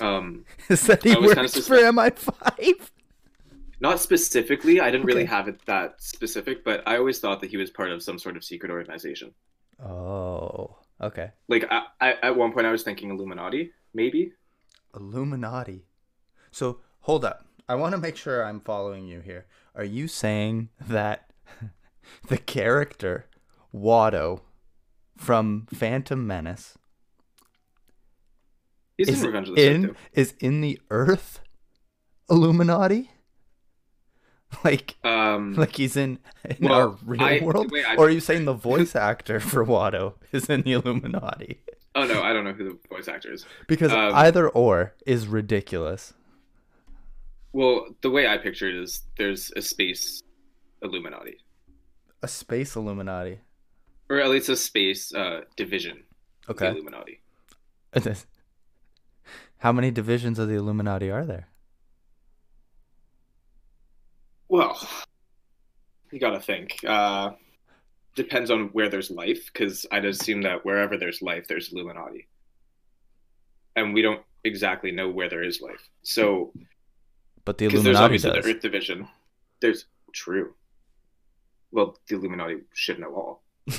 Um, 0.00 0.44
Is 0.68 0.86
that 0.86 1.02
he 1.02 1.12
I 1.12 1.14
kinda 1.14 1.26
works 1.26 1.66
for 1.66 1.76
MI5? 1.76 2.90
not 3.80 4.00
specifically. 4.00 4.80
I 4.80 4.90
didn't 4.90 5.06
really 5.06 5.24
have 5.24 5.48
it 5.48 5.64
that 5.66 6.00
specific, 6.02 6.64
but 6.64 6.82
I 6.86 6.96
always 6.96 7.18
thought 7.20 7.40
that 7.40 7.50
he 7.50 7.56
was 7.56 7.70
part 7.70 7.90
of 7.90 8.02
some 8.02 8.18
sort 8.18 8.36
of 8.36 8.44
secret 8.44 8.70
organization. 8.70 9.34
Oh, 9.84 10.76
okay. 11.00 11.30
Like 11.48 11.66
I, 11.70 11.82
I, 12.00 12.12
at 12.22 12.36
one 12.36 12.52
point, 12.52 12.66
I 12.66 12.72
was 12.72 12.82
thinking 12.82 13.10
Illuminati, 13.10 13.72
maybe. 13.92 14.32
Illuminati. 14.94 15.84
So 16.50 16.80
hold 17.00 17.24
up. 17.24 17.46
I 17.68 17.74
want 17.74 17.94
to 17.94 18.00
make 18.00 18.16
sure 18.16 18.44
I'm 18.44 18.60
following 18.60 19.06
you 19.06 19.20
here. 19.20 19.46
Are 19.74 19.84
you 19.84 20.06
saying 20.06 20.68
that 20.80 21.30
the 22.28 22.38
character 22.38 23.26
Watto 23.74 24.42
from 25.16 25.66
Phantom 25.72 26.26
Menace 26.26 26.76
He's 28.96 29.08
is 29.08 29.22
in 29.22 29.26
Revenge 29.26 29.48
of 29.48 29.56
the 29.56 29.60
Sith. 29.62 29.74
in 29.74 29.96
is 30.12 30.34
in 30.38 30.60
the 30.60 30.80
Earth 30.90 31.40
Illuminati? 32.30 33.10
Like 34.64 34.94
Um, 35.04 35.54
like 35.62 35.74
he's 35.76 35.96
in, 35.96 36.18
in 36.44 36.68
Well, 36.68 36.74
our 36.74 36.88
real 37.04 37.22
I- 37.22 37.40
world? 37.42 37.70
wait, 37.72 37.84
I- 37.84 37.96
or 37.96 38.06
are 38.06 38.10
you 38.10 38.20
saying 38.20 38.44
the 38.44 38.52
voice 38.70 38.94
actor 38.96 39.40
for 39.40 39.64
Watto 39.64 40.14
is 40.32 40.46
in 40.50 40.62
the 40.62 40.72
Illuminati? 40.72 41.60
oh 41.94 42.06
no, 42.06 42.22
I 42.22 42.32
don't 42.32 42.44
know 42.44 42.52
who 42.52 42.64
the 42.70 42.78
voice 42.88 43.08
actor 43.08 43.32
is. 43.32 43.44
Because 43.68 43.92
Um, 43.92 44.14
either 44.14 44.48
or 44.48 44.94
is 45.06 45.26
ridiculous. 45.28 46.12
Well, 47.52 47.86
the 48.00 48.10
way 48.10 48.26
I 48.26 48.36
picture 48.38 48.68
it 48.68 48.74
is 48.74 49.02
there's 49.16 49.52
a 49.56 49.62
space 49.62 50.22
Illuminati, 50.82 51.38
A 52.22 52.28
space 52.28 52.74
Illuminati. 52.76 53.40
or 54.10 54.18
at 54.18 54.28
least 54.28 54.48
a 54.48 54.56
space 54.56 55.14
uh, 55.14 55.42
division 55.56 56.02
Okay. 56.48 56.68
Illuminati. 56.68 57.20
How 59.58 59.72
many 59.72 59.90
divisions 59.90 60.38
of 60.38 60.48
the 60.48 60.54
Illuminati 60.56 61.10
are 61.10 61.24
there? 61.24 61.48
Well, 64.54 64.78
you 66.12 66.20
gotta 66.20 66.38
think. 66.38 66.76
Uh, 66.86 67.32
depends 68.14 68.52
on 68.52 68.68
where 68.68 68.88
there's 68.88 69.10
life, 69.10 69.50
because 69.52 69.84
I'd 69.90 70.04
assume 70.04 70.42
that 70.42 70.64
wherever 70.64 70.96
there's 70.96 71.20
life, 71.20 71.48
there's 71.48 71.72
Illuminati, 71.72 72.28
and 73.74 73.92
we 73.92 74.00
don't 74.00 74.22
exactly 74.44 74.92
know 74.92 75.08
where 75.08 75.28
there 75.28 75.42
is 75.42 75.60
life. 75.60 75.88
So, 76.04 76.52
But 77.44 77.58
the 77.58 77.66
because 77.66 77.82
there's 77.82 77.96
Illuminati 77.96 78.04
obviously 78.04 78.30
does. 78.30 78.44
the 78.44 78.50
Earth 78.54 78.62
division, 78.62 79.08
there's 79.60 79.86
true. 80.12 80.54
Well, 81.72 81.98
the 82.08 82.14
Illuminati 82.14 82.58
should 82.74 83.00
know 83.00 83.12
all. 83.12 83.42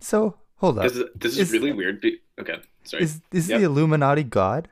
So 0.00 0.36
hold 0.56 0.78
up. 0.78 0.84
This 0.84 0.96
is, 0.96 1.04
this 1.16 1.32
is, 1.32 1.38
Is- 1.38 1.52
really 1.52 1.72
weird. 1.72 2.04
Okay, 2.38 2.56
sorry. 2.84 3.02
Is 3.04 3.20
is 3.32 3.48
Yep. 3.48 3.58
the 3.60 3.64
Illuminati 3.66 4.22
God? 4.22 4.68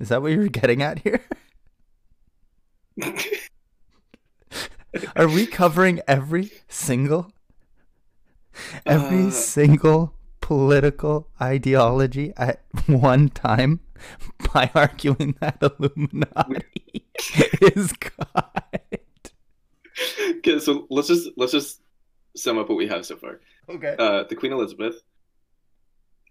Is 0.00 0.08
that 0.08 0.22
what 0.22 0.32
you're 0.32 0.48
getting 0.60 0.82
at 0.82 0.98
here? 1.00 1.20
Are 5.16 5.28
we 5.28 5.46
covering 5.46 6.00
every 6.06 6.50
single 6.68 7.32
every 8.84 9.26
Uh, 9.26 9.30
single 9.30 10.14
political 10.40 11.28
ideology 11.40 12.32
at 12.36 12.62
one 12.86 13.28
time 13.30 13.80
by 14.52 14.70
arguing 14.74 15.34
that 15.40 15.58
Illuminati 15.62 17.06
is 17.74 17.92
God? 17.92 18.50
okay, 20.38 20.58
so 20.58 20.86
let's 20.90 21.08
just 21.08 21.30
let's 21.36 21.52
just 21.52 21.80
sum 22.36 22.58
up 22.58 22.68
what 22.68 22.76
we 22.78 22.88
have 22.88 23.06
so 23.06 23.16
far. 23.16 23.40
Okay. 23.68 23.94
uh, 23.98 24.24
the 24.24 24.34
Queen 24.36 24.52
Elizabeth, 24.52 24.96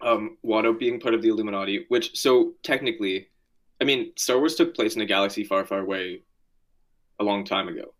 um, 0.02 0.38
Watto 0.46 0.78
being 0.78 1.00
part 1.00 1.14
of 1.14 1.22
the 1.22 1.30
Illuminati, 1.30 1.86
which 1.90 2.18
so 2.18 2.54
technically, 2.64 3.30
I 3.80 3.86
mean, 3.86 4.12
Star 4.18 4.38
Wars 4.40 4.56
took 4.56 4.76
place 4.76 4.96
in 4.96 5.02
a 5.02 5.06
galaxy 5.06 5.44
far, 5.44 5.66
far 5.66 5.80
away, 5.80 6.24
a 7.22 7.24
long 7.24 7.46
time 7.46 7.68
ago. 7.68 7.94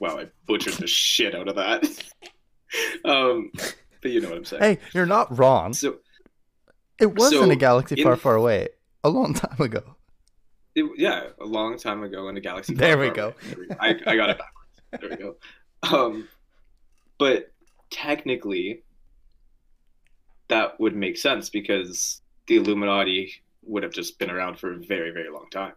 wow, 0.00 0.18
I 0.18 0.26
butchered 0.46 0.74
the 0.74 0.86
shit 0.86 1.34
out 1.34 1.48
of 1.48 1.56
that. 1.56 1.84
um, 3.04 3.52
but 4.00 4.10
you 4.10 4.20
know 4.20 4.30
what 4.30 4.38
I'm 4.38 4.44
saying. 4.44 4.62
Hey, 4.62 4.78
you're 4.94 5.06
not 5.06 5.36
wrong. 5.38 5.72
So 5.74 5.98
It 6.98 7.14
was 7.14 7.32
in 7.32 7.50
a 7.50 7.56
galaxy 7.56 7.96
in- 7.98 8.04
far, 8.04 8.16
far 8.16 8.34
away 8.34 8.68
a 9.04 9.10
long 9.10 9.34
time 9.34 9.60
ago. 9.60 9.96
it, 10.74 10.84
yeah, 10.96 11.24
a 11.40 11.44
long 11.44 11.78
time 11.78 12.02
ago 12.02 12.28
in 12.28 12.36
a 12.36 12.40
galaxy. 12.40 12.74
There 12.74 12.94
far, 12.96 13.00
we 13.00 13.06
far 13.08 13.14
go. 13.14 13.24
away. 13.26 13.34
There 13.48 13.58
we 13.60 13.66
go. 13.66 13.76
I, 13.80 13.88
I 14.06 14.16
got 14.16 14.30
it 14.30 14.38
backwards. 14.38 15.00
There 15.00 15.10
we 15.10 15.16
go. 15.16 15.36
Um, 15.82 16.28
but 17.18 17.52
technically, 17.90 18.82
that 20.48 20.80
would 20.80 20.96
make 20.96 21.16
sense 21.18 21.50
because 21.50 22.20
the 22.46 22.56
Illuminati 22.56 23.32
would 23.64 23.82
have 23.82 23.92
just 23.92 24.18
been 24.18 24.30
around 24.30 24.58
for 24.58 24.72
a 24.72 24.78
very, 24.78 25.10
very 25.10 25.30
long 25.30 25.46
time. 25.50 25.72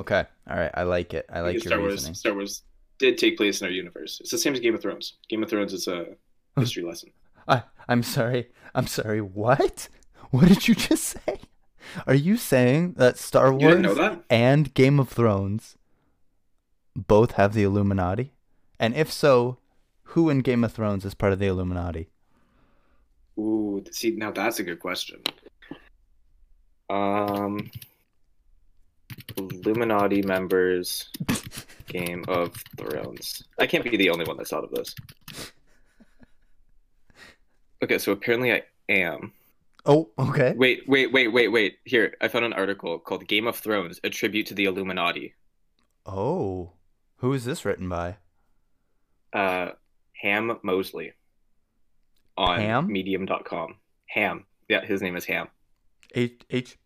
Okay. 0.00 0.24
All 0.48 0.56
right. 0.56 0.70
I 0.74 0.82
like 0.84 1.14
it. 1.14 1.26
I 1.30 1.40
like 1.40 1.54
your 1.54 1.60
Star 1.60 1.78
reasoning. 1.78 2.10
Wars, 2.10 2.18
Star 2.18 2.34
Wars 2.34 2.62
did 2.98 3.18
take 3.18 3.36
place 3.36 3.60
in 3.60 3.66
our 3.66 3.72
universe. 3.72 4.18
It's 4.20 4.30
the 4.30 4.38
same 4.38 4.54
as 4.54 4.60
Game 4.60 4.74
of 4.74 4.80
Thrones. 4.82 5.14
Game 5.28 5.42
of 5.42 5.50
Thrones 5.50 5.72
is 5.72 5.86
a 5.88 6.06
history 6.56 6.82
lesson. 6.82 7.10
I, 7.46 7.62
I'm 7.88 8.02
sorry. 8.02 8.48
I'm 8.74 8.86
sorry. 8.86 9.20
What? 9.20 9.88
What 10.32 10.46
did 10.46 10.68
you 10.68 10.76
just 10.76 11.02
say? 11.02 11.40
Are 12.06 12.14
you 12.14 12.36
saying 12.36 12.92
that 12.98 13.18
Star 13.18 13.52
Wars 13.52 13.82
that? 13.96 14.22
and 14.30 14.72
Game 14.74 15.00
of 15.00 15.08
Thrones 15.08 15.76
both 16.94 17.32
have 17.32 17.52
the 17.52 17.64
Illuminati? 17.64 18.32
And 18.78 18.94
if 18.94 19.10
so, 19.10 19.58
who 20.04 20.30
in 20.30 20.38
Game 20.42 20.62
of 20.62 20.72
Thrones 20.72 21.04
is 21.04 21.14
part 21.14 21.32
of 21.32 21.40
the 21.40 21.48
Illuminati? 21.48 22.10
Ooh, 23.40 23.82
see, 23.90 24.12
now 24.12 24.30
that's 24.30 24.60
a 24.60 24.62
good 24.62 24.78
question. 24.78 25.20
Um, 26.88 27.72
Illuminati 29.36 30.22
members, 30.22 31.08
Game 31.86 32.24
of 32.28 32.54
Thrones. 32.76 33.42
I 33.58 33.66
can't 33.66 33.84
be 33.84 33.96
the 33.96 34.10
only 34.10 34.24
one 34.24 34.36
that's 34.36 34.50
thought 34.50 34.64
of 34.64 34.70
this. 34.70 34.94
Okay, 37.82 37.98
so 37.98 38.12
apparently 38.12 38.52
I 38.52 38.62
am. 38.88 39.32
Oh, 39.86 40.10
okay. 40.18 40.54
Wait, 40.56 40.82
wait, 40.86 41.12
wait, 41.12 41.28
wait, 41.28 41.48
wait. 41.48 41.78
Here, 41.84 42.14
I 42.20 42.28
found 42.28 42.44
an 42.44 42.52
article 42.52 42.98
called 42.98 43.26
"Game 43.26 43.46
of 43.46 43.56
Thrones: 43.56 43.98
A 44.04 44.10
Tribute 44.10 44.46
to 44.46 44.54
the 44.54 44.66
Illuminati." 44.66 45.34
Oh, 46.04 46.72
who 47.16 47.32
is 47.32 47.44
this 47.44 47.64
written 47.64 47.88
by? 47.88 48.16
Uh, 49.32 49.70
Ham 50.20 50.58
Mosley 50.62 51.12
on 52.36 52.58
Ham? 52.58 52.86
Medium.com. 52.88 53.76
Ham, 54.06 54.44
yeah, 54.68 54.84
his 54.84 55.00
name 55.00 55.16
is 55.16 55.24
Ham. 55.24 55.48
H 56.14 56.42
H 56.50 56.78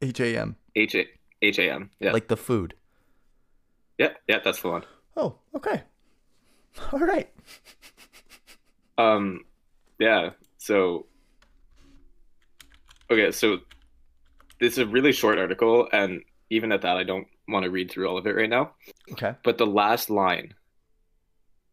H 0.00 0.20
A 0.20 0.36
M, 0.36 0.56
H 0.76 0.94
A 0.94 1.06
H 1.42 1.58
A 1.58 1.70
M. 1.72 1.90
Yeah, 2.00 2.12
like 2.12 2.28
the 2.28 2.36
food. 2.36 2.74
yeah, 3.98 4.10
yeah, 4.28 4.38
that's 4.42 4.62
the 4.62 4.68
one. 4.70 4.84
Oh, 5.16 5.36
okay. 5.56 5.82
All 6.92 7.00
right. 7.00 7.28
Um, 8.96 9.44
yeah. 9.98 10.30
So, 10.58 11.06
okay, 13.10 13.30
so 13.32 13.58
this 14.60 14.72
is 14.74 14.78
a 14.78 14.86
really 14.86 15.12
short 15.12 15.38
article, 15.38 15.88
and 15.92 16.22
even 16.50 16.72
at 16.72 16.82
that, 16.82 16.96
I 16.96 17.02
don't 17.02 17.26
want 17.48 17.64
to 17.64 17.70
read 17.70 17.90
through 17.90 18.08
all 18.08 18.16
of 18.16 18.26
it 18.26 18.36
right 18.36 18.48
now. 18.48 18.72
Okay. 19.12 19.34
But 19.42 19.58
the 19.58 19.66
last 19.66 20.08
line 20.08 20.54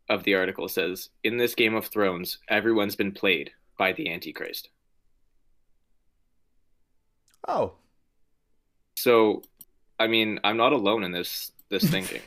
of 0.09 0.23
the 0.23 0.33
article 0.35 0.67
says, 0.67 1.09
"In 1.23 1.38
this 1.38 1.53
Game 1.55 1.75
of 1.75 1.85
Thrones, 1.88 2.39
everyone's 2.49 2.95
been 2.95 3.11
played 3.11 3.51
by 3.77 3.93
the 3.93 4.11
Antichrist." 4.11 4.69
Oh, 7.47 7.73
So, 8.95 9.43
I 9.99 10.07
mean, 10.07 10.39
I'm 10.43 10.57
not 10.57 10.73
alone 10.73 11.03
in 11.03 11.11
this 11.11 11.51
this 11.69 11.83
thinking. 11.83 12.21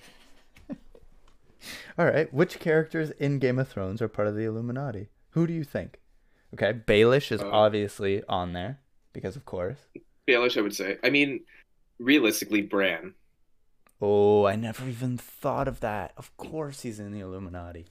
all 1.98 2.06
right. 2.06 2.32
Which 2.32 2.58
characters 2.58 3.10
in 3.12 3.38
Game 3.38 3.58
of 3.58 3.68
Thrones 3.68 4.00
are 4.02 4.08
part 4.08 4.28
of 4.28 4.34
the 4.36 4.44
Illuminati? 4.44 5.08
Who 5.30 5.46
do 5.46 5.52
you 5.52 5.64
think? 5.64 5.98
Okay, 6.54 6.72
Baelish 6.74 7.32
is 7.32 7.40
Uh, 7.40 7.50
obviously 7.50 8.22
on 8.28 8.52
there 8.52 8.78
because, 9.12 9.36
of 9.36 9.44
course. 9.46 9.78
Baelish, 10.28 10.56
I 10.58 10.60
would 10.60 10.74
say. 10.76 10.98
I 11.02 11.08
mean, 11.10 11.40
realistically, 11.98 12.60
Bran. 12.62 13.14
Oh, 14.00 14.44
I 14.46 14.56
never 14.56 14.86
even 14.88 15.16
thought 15.16 15.66
of 15.68 15.80
that. 15.80 16.12
Of 16.16 16.36
course, 16.36 16.82
he's 16.82 17.00
in 17.00 17.12
the 17.12 17.20
Illuminati. 17.20 17.86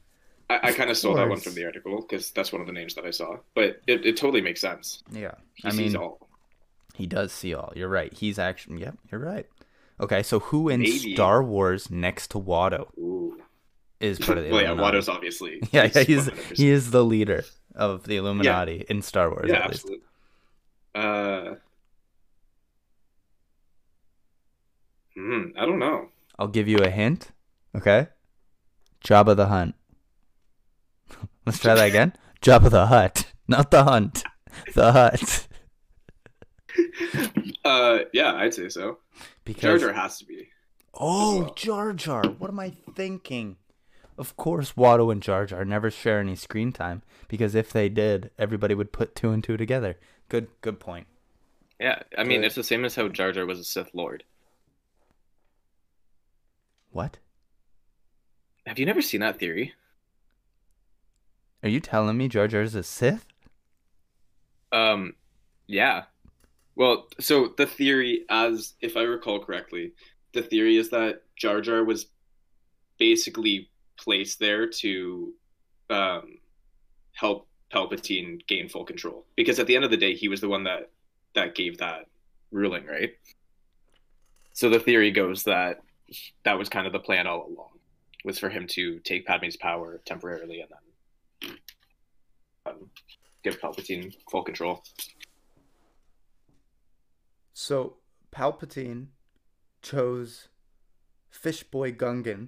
I, 0.50 0.60
I 0.64 0.72
kind 0.74 0.90
of 0.90 0.98
stole 0.98 1.16
that 1.16 1.30
one 1.30 1.40
from 1.40 1.56
the 1.56 1.64
article 1.66 2.02
because 2.02 2.32
that's 2.32 2.52
one 2.52 2.60
of 2.62 2.68
the 2.68 2.74
names 2.74 2.96
that 2.96 3.06
I 3.06 3.12
saw. 3.12 3.38
But 3.56 3.82
it, 3.88 4.06
it 4.06 4.18
totally 4.18 4.42
makes 4.42 4.60
sense. 4.62 5.02
Yeah, 5.12 5.36
He 5.56 5.68
I 5.70 5.72
sees 5.72 5.94
mean, 5.94 5.96
all. 5.96 6.28
he 6.94 7.08
does 7.08 7.32
see 7.32 7.54
all. 7.54 7.72
You're 7.76 7.88
right. 7.88 8.14
He's 8.14 8.38
actually. 8.38 8.82
Yep, 8.82 8.98
you're 9.12 9.22
right. 9.22 9.48
Okay, 10.02 10.24
so 10.24 10.40
who 10.40 10.68
in 10.68 10.82
Maybe. 10.82 11.14
Star 11.14 11.44
Wars 11.44 11.92
next 11.92 12.32
to 12.32 12.40
Watto 12.40 12.88
Ooh. 12.98 13.40
is 14.00 14.18
part 14.18 14.40
of 14.40 14.44
the 14.44 14.52
well, 14.54 14.62
yeah, 14.62 14.72
Watto's 14.72 15.08
obviously. 15.08 15.60
yeah, 15.72 15.90
yeah, 15.94 16.04
he's 16.04 16.28
100%. 16.28 16.58
he 16.58 16.70
is 16.70 16.90
the 16.92 17.06
leader 17.06 17.46
of 17.76 18.04
the 18.06 18.18
Illuminati 18.18 18.86
in 18.90 19.02
Star 19.02 19.30
Wars. 19.30 19.46
yeah, 19.48 19.60
at 19.60 19.70
least. 19.70 19.86
absolutely. 19.86 20.06
Uh, 20.94 21.56
hmm, 25.16 25.44
I 25.58 25.66
don't 25.66 25.80
know. 25.80 26.10
I'll 26.40 26.48
give 26.48 26.68
you 26.68 26.80
a 26.80 26.90
hint. 26.90 27.32
Okay. 27.76 28.08
Jabba 29.04 29.36
the 29.36 29.48
Hunt. 29.48 29.76
Let's 31.46 31.60
try 31.60 31.76
that 31.76 31.88
again. 31.88 32.14
Jabba 32.42 32.70
the 32.72 32.88
Hutt, 32.88 33.32
not 33.48 33.70
the 33.72 33.84
Hunt. 33.84 34.24
The 34.74 34.92
Hutt. 34.92 35.48
Uh, 37.64 38.00
yeah, 38.14 38.34
I'd 38.36 38.54
say 38.54 38.70
so. 38.70 38.98
Jar 39.46 39.54
Because 39.54 39.82
Jar 39.82 39.94
has 39.94 40.18
to 40.20 40.26
be. 40.26 40.48
oh, 40.94 41.42
well. 41.42 41.54
Jar 41.56 41.94
Jar. 41.94 42.24
What 42.26 42.50
am 42.50 42.60
I 42.60 42.74
thinking? 42.96 43.58
Of 44.18 44.38
course, 44.38 44.74
Watto 44.74 45.12
and 45.12 45.22
Jar 45.22 45.46
Jar 45.46 45.66
never 45.66 45.90
share 45.90 46.20
any 46.20 46.36
screen 46.36 46.72
time 46.72 47.02
because 47.28 47.56
if 47.56 47.72
they 47.72 47.90
did, 47.90 48.30
everybody 48.38 48.76
would 48.76 48.92
put 48.92 49.16
two 49.16 49.32
and 49.32 49.44
two 49.44 49.58
together. 49.58 49.98
Good, 50.30 50.48
good 50.62 50.80
point. 50.80 51.08
Yeah, 51.80 52.04
I 52.16 52.24
mean, 52.24 52.42
Good. 52.42 52.48
it's 52.48 52.56
the 52.56 52.64
same 52.64 52.86
as 52.86 52.94
how 52.96 53.08
Jar 53.08 53.32
Jar 53.32 53.46
was 53.48 53.60
a 53.60 53.64
Sith 53.64 53.90
Lord. 53.94 54.24
What? 56.92 57.18
Have 58.68 58.78
you 58.78 58.86
never 58.86 59.02
seen 59.02 59.22
that 59.22 59.40
theory? 59.40 59.74
Are 61.64 61.70
you 61.70 61.80
telling 61.80 62.18
me 62.18 62.28
Jar 62.28 62.48
Jar 62.48 62.62
is 62.62 62.76
a 62.76 62.84
Sith? 62.84 63.26
Um, 64.72 65.14
yeah. 65.68 66.04
Well, 66.76 67.08
so 67.20 67.54
the 67.58 67.66
theory, 67.66 68.26
as 68.30 68.74
if 68.82 68.96
I 68.96 69.02
recall 69.02 69.40
correctly, 69.44 69.94
the 70.34 70.42
theory 70.42 70.78
is 70.78 70.90
that 70.92 71.24
Jar 71.36 71.62
Jar 71.62 71.84
was 71.84 72.08
basically 72.98 73.70
placed 73.98 74.40
there 74.40 74.68
to 74.68 75.34
um, 75.90 76.38
help 77.14 77.48
Palpatine 77.74 78.46
gain 78.48 78.70
full 78.70 78.86
control. 78.86 79.26
Because 79.36 79.60
at 79.60 79.68
the 79.68 79.76
end 79.76 79.86
of 79.86 79.92
the 79.92 79.98
day, 79.98 80.16
he 80.16 80.28
was 80.28 80.42
the 80.42 80.50
one 80.50 80.64
that 80.64 80.90
that 81.34 81.56
gave 81.56 81.78
that 81.78 82.08
ruling, 82.52 82.86
right? 82.86 83.12
So 84.54 84.70
the 84.70 84.80
theory 84.80 85.12
goes 85.12 85.44
that 85.44 85.82
that 86.44 86.58
was 86.58 86.70
kind 86.70 86.86
of 86.86 86.94
the 86.94 87.00
plan 87.00 87.28
all 87.28 87.48
along, 87.48 87.80
was 88.26 88.38
for 88.38 88.50
him 88.50 88.68
to 88.68 89.00
take 89.00 89.26
Padme's 89.26 89.56
power 89.56 90.02
temporarily 90.06 90.62
and 90.62 90.70
then 90.72 91.58
um, 92.66 92.90
give 93.44 93.60
Palpatine 93.60 94.14
full 94.30 94.44
control. 94.44 94.84
So 97.62 97.98
Palpatine 98.32 99.10
chose 99.84 100.48
Fishboy 101.30 101.96
Gungan 101.96 102.48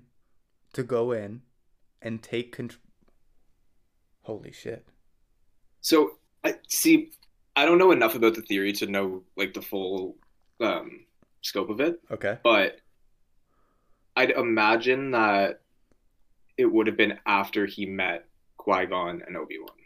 to 0.74 0.82
go 0.82 1.12
in 1.12 1.44
and 2.02 2.24
take 2.24 2.52
control. 2.52 2.82
Holy 4.24 4.52
shit. 4.52 4.88
So 5.82 6.14
I 6.44 6.56
see. 6.68 7.12
I 7.56 7.66
don't 7.66 7.78
know 7.78 7.92
enough 7.92 8.16
about 8.16 8.34
the 8.34 8.42
theory 8.42 8.74
to 8.74 8.88
know 8.88 9.22
like 9.38 9.54
the 9.54 9.62
full 9.62 10.16
um, 10.60 11.06
scope 11.42 11.70
of 11.70 11.80
it, 11.80 12.02
Okay. 12.10 12.40
but 12.44 12.78
I'd 14.16 14.32
imagine 14.32 15.12
that 15.12 15.62
it 16.58 16.66
would 16.66 16.88
have 16.88 16.98
been 16.98 17.20
after 17.28 17.68
he 17.68 17.86
met 17.86 18.26
Qui 18.58 18.88
Gon 18.88 19.22
and 19.28 19.38
Obi 19.38 19.60
Wan. 19.60 19.78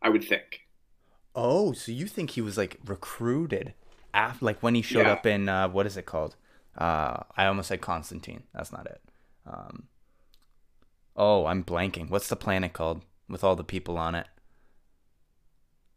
I 0.00 0.10
would 0.10 0.22
think. 0.22 0.60
Oh, 1.34 1.72
so 1.72 1.90
you 1.90 2.06
think 2.06 2.30
he 2.30 2.40
was 2.40 2.56
like 2.56 2.78
recruited 2.84 3.74
after, 4.14 4.44
like 4.44 4.62
when 4.62 4.74
he 4.74 4.82
showed 4.82 5.06
Yeah. 5.06 5.12
up 5.12 5.26
in 5.26 5.48
uh, 5.48 5.68
what 5.68 5.86
is 5.86 5.96
it 5.96 6.06
called? 6.06 6.36
Uh, 6.76 7.22
I 7.36 7.46
almost 7.46 7.68
said 7.68 7.80
Constantine. 7.80 8.44
That's 8.54 8.72
not 8.72 8.86
it. 8.86 9.00
Um, 9.46 9.84
oh, 11.16 11.46
I'm 11.46 11.64
blanking. 11.64 12.08
What's 12.10 12.28
the 12.28 12.36
planet 12.36 12.72
called 12.72 13.02
with 13.28 13.42
all 13.44 13.56
the 13.56 13.64
people 13.64 13.98
on 13.98 14.14
it? 14.14 14.26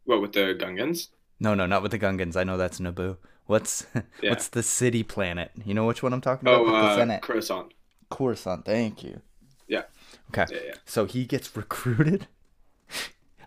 What 0.04 0.20
with 0.20 0.32
the 0.32 0.54
Gungans? 0.58 1.08
No, 1.40 1.54
no, 1.54 1.66
not 1.66 1.82
with 1.82 1.90
the 1.92 1.98
Gungans. 1.98 2.36
I 2.36 2.44
know 2.44 2.56
that's 2.56 2.78
Naboo. 2.80 3.16
What's 3.46 3.86
Yeah. 4.22 4.30
what's 4.30 4.48
the 4.48 4.62
city 4.62 5.02
planet? 5.02 5.50
You 5.64 5.74
know 5.74 5.86
which 5.86 6.02
one 6.02 6.12
I'm 6.12 6.20
talking 6.20 6.48
about? 6.48 6.60
Oh, 6.60 6.64
with 6.64 6.72
the 6.72 6.78
uh, 6.78 6.96
Senate. 6.96 7.22
Coruscant. 7.22 7.72
Coruscant. 8.10 8.64
Thank 8.64 9.02
you. 9.02 9.20
Yeah. 9.68 9.82
Okay. 10.30 10.46
Yeah, 10.54 10.60
yeah. 10.66 10.74
So 10.84 11.04
he 11.06 11.24
gets 11.24 11.54
recruited. 11.56 12.26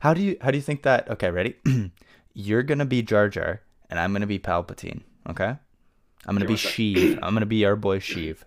How 0.01 0.13
do 0.13 0.21
you 0.21 0.38
how 0.41 0.51
do 0.51 0.57
you 0.57 0.62
think 0.63 0.83
that? 0.83 1.09
Okay, 1.09 1.29
ready? 1.31 1.55
You're 2.33 2.63
gonna 2.63 2.86
be 2.86 3.01
Jar 3.01 3.29
Jar, 3.29 3.62
and 3.89 4.00
I'm 4.00 4.13
gonna 4.13 4.27
be 4.27 4.39
Palpatine. 4.39 5.01
Okay. 5.29 5.56
I'm 6.25 6.36
gonna 6.36 6.46
Give 6.46 6.48
be. 6.48 6.56
Sheev. 6.56 7.20
I'm 7.22 7.34
gonna 7.34 7.46
be 7.46 7.65
our 7.65 7.75
boy 7.75 8.00
Sheev. 8.00 8.39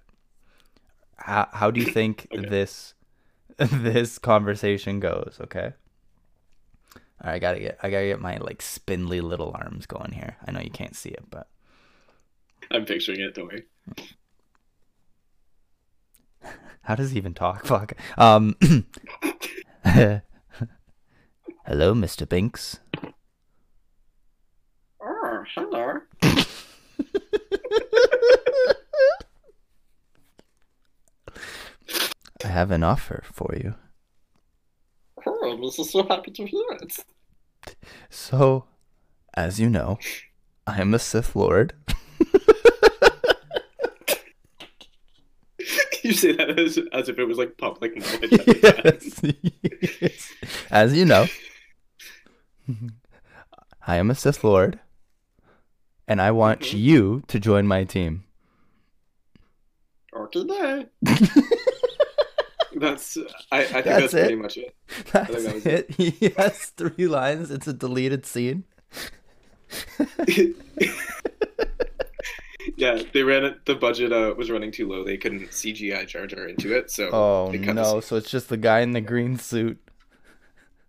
How 1.16 1.48
how 1.52 1.70
do 1.70 1.80
you 1.80 1.86
think 1.92 2.26
Okay. 2.32 2.48
this 2.48 2.94
this 3.58 4.18
conversation 4.18 5.00
goes? 5.00 5.38
Okay. 5.40 5.72
All 7.22 7.28
right, 7.28 7.34
I 7.34 7.38
gotta 7.38 7.60
get 7.60 7.78
I 7.82 7.90
gotta 7.90 8.06
get 8.06 8.20
my 8.20 8.38
like 8.38 8.62
spindly 8.62 9.20
little 9.20 9.52
arms 9.54 9.86
going 9.86 10.12
here. 10.12 10.36
I 10.46 10.52
know 10.52 10.60
you 10.60 10.70
can't 10.70 10.96
see 10.96 11.10
it, 11.10 11.24
but 11.30 11.48
I'm 12.70 12.84
picturing 12.86 13.20
it. 13.20 13.34
Don't 13.34 13.46
worry. 13.46 13.64
how 16.82 16.94
does 16.94 17.10
he 17.10 17.18
even 17.18 17.34
talk? 17.34 17.64
Fuck. 17.66 17.92
Um. 18.16 18.56
Hello, 21.66 21.94
Mr. 21.94 22.28
Binks. 22.28 22.80
Oh, 25.02 25.44
hello. 25.54 26.00
I 32.44 32.48
have 32.48 32.70
an 32.70 32.82
offer 32.82 33.22
for 33.32 33.54
you. 33.56 33.74
Oh, 35.26 35.50
I'm 35.52 35.62
just 35.62 35.90
so 35.90 36.02
happy 36.06 36.30
to 36.32 36.46
hear 36.46 36.64
it. 36.80 36.96
So, 38.08 38.64
as 39.34 39.60
you 39.60 39.68
know, 39.68 39.98
I 40.66 40.80
am 40.80 40.94
a 40.94 40.98
Sith 40.98 41.36
Lord. 41.36 41.74
you 46.02 46.12
say 46.14 46.32
that 46.32 46.58
as, 46.58 46.78
as 46.92 47.08
if 47.10 47.18
it 47.18 47.24
was 47.24 47.36
like 47.38 47.58
public 47.58 47.96
knowledge. 47.96 48.32
at 48.32 48.46
the 48.46 48.54
time. 49.22 49.34
yes, 49.82 49.98
yes. 50.00 50.32
As 50.70 50.96
you 50.96 51.04
know, 51.04 51.26
I 53.86 53.96
am 53.96 54.10
a 54.10 54.14
Sith 54.14 54.42
Lord, 54.42 54.80
and 56.08 56.20
I 56.22 56.30
want 56.30 56.60
Mhm. 56.60 56.80
you 56.80 57.22
to 57.28 57.38
join 57.38 57.66
my 57.66 57.84
team. 57.84 58.24
Okay, 60.16 60.44
then. 60.46 60.88
That's. 62.80 63.18
I, 63.52 63.60
I 63.60 63.64
think 63.64 63.84
That's 63.84 64.00
that's, 64.00 64.12
pretty 64.12 64.36
much 64.36 64.56
it. 64.56 64.74
That's 65.12 65.44
that 65.44 65.54
was 65.54 65.66
it. 65.66 65.90
He 65.96 66.32
has 66.36 66.66
three 66.70 67.06
lines. 67.06 67.50
It's 67.50 67.66
a 67.66 67.72
deleted 67.72 68.26
scene. 68.26 68.64
yeah, 72.76 73.02
they 73.12 73.22
ran 73.22 73.44
it. 73.44 73.66
The 73.66 73.74
budget 73.74 74.12
uh, 74.12 74.34
was 74.36 74.50
running 74.50 74.72
too 74.72 74.88
low. 74.88 75.04
They 75.04 75.16
couldn't 75.16 75.48
CGI 75.50 76.06
Jar 76.06 76.26
Jar 76.26 76.48
into 76.48 76.76
it. 76.76 76.90
So 76.90 77.10
Oh 77.10 77.52
no! 77.52 78.00
So 78.00 78.16
it's 78.16 78.30
just 78.30 78.48
the 78.48 78.56
guy 78.56 78.80
in 78.80 78.92
the 78.92 79.00
green 79.00 79.38
suit 79.38 79.78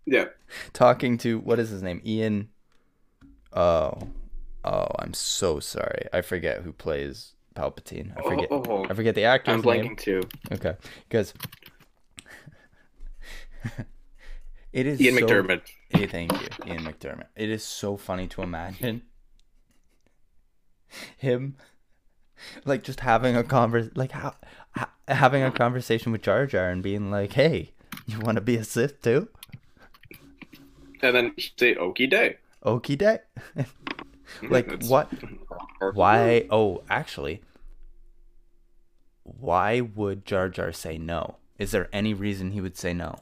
yeah, 0.06 0.26
talking 0.74 1.18
to 1.20 1.40
what 1.40 1.60
is 1.60 1.70
his 1.70 1.82
name? 1.82 2.02
Ian. 2.06 2.50
Oh, 3.54 3.98
oh! 4.64 4.88
I'm 5.00 5.14
so 5.14 5.60
sorry. 5.60 6.08
I 6.12 6.22
forget 6.22 6.62
who 6.62 6.74
plays 6.74 7.34
Palpatine. 7.56 8.18
I 8.18 8.22
forget. 8.22 8.48
Oh, 8.52 8.64
oh, 8.68 8.86
I 8.90 8.94
forget 8.94 9.16
the 9.16 9.26
actor's 9.26 9.56
I'm 9.56 9.62
name. 9.62 9.86
blanking 9.86 9.98
too. 9.98 10.22
Okay, 10.52 10.76
because 11.08 11.34
it 14.74 14.86
is 14.88 15.02
Ian 15.02 15.18
so- 15.20 15.26
McDiarmid. 15.28 15.62
Hey, 15.90 16.08
thank 16.08 16.32
you, 16.32 16.48
Ian 16.68 16.84
McDermott. 16.86 17.28
It 17.36 17.50
is 17.50 17.64
so 17.64 17.98
funny 17.98 18.28
to 18.28 18.42
imagine 18.42 19.02
him, 21.18 21.56
like, 22.66 22.84
just 22.84 23.02
having 23.02 23.36
a 23.36 23.44
convers, 23.44 23.90
like, 23.96 24.12
how, 24.12 24.36
ha- 24.76 24.92
having 25.08 25.44
a 25.44 25.52
conversation 25.52 26.12
with 26.12 26.22
Jar 26.22 26.46
Jar 26.46 26.70
and 26.70 26.82
being 26.82 27.12
like, 27.12 27.34
"Hey, 27.34 27.72
you 28.08 28.20
want 28.20 28.36
to 28.36 28.42
be 28.42 28.56
a 28.56 28.64
Sith 28.64 29.02
too? 29.02 29.28
And 31.02 31.16
then 31.16 31.34
say 31.58 31.76
Okie 31.76 32.10
day. 32.10 32.38
Okie 32.64 32.98
day." 32.98 33.20
Mm, 33.58 33.66
like, 34.50 34.68
That's- 34.68 34.90
what? 34.90 35.10
Why? 35.94 36.48
Oh, 36.50 36.84
actually, 36.90 37.42
why 39.24 39.82
would 39.82 40.26
Jar 40.26 40.48
Jar 40.48 40.72
say 40.72 40.98
no? 40.98 41.36
Is 41.58 41.72
there 41.72 41.90
any 41.92 42.14
reason 42.14 42.52
he 42.52 42.62
would 42.62 42.78
say 42.78 42.94
no? 42.94 43.16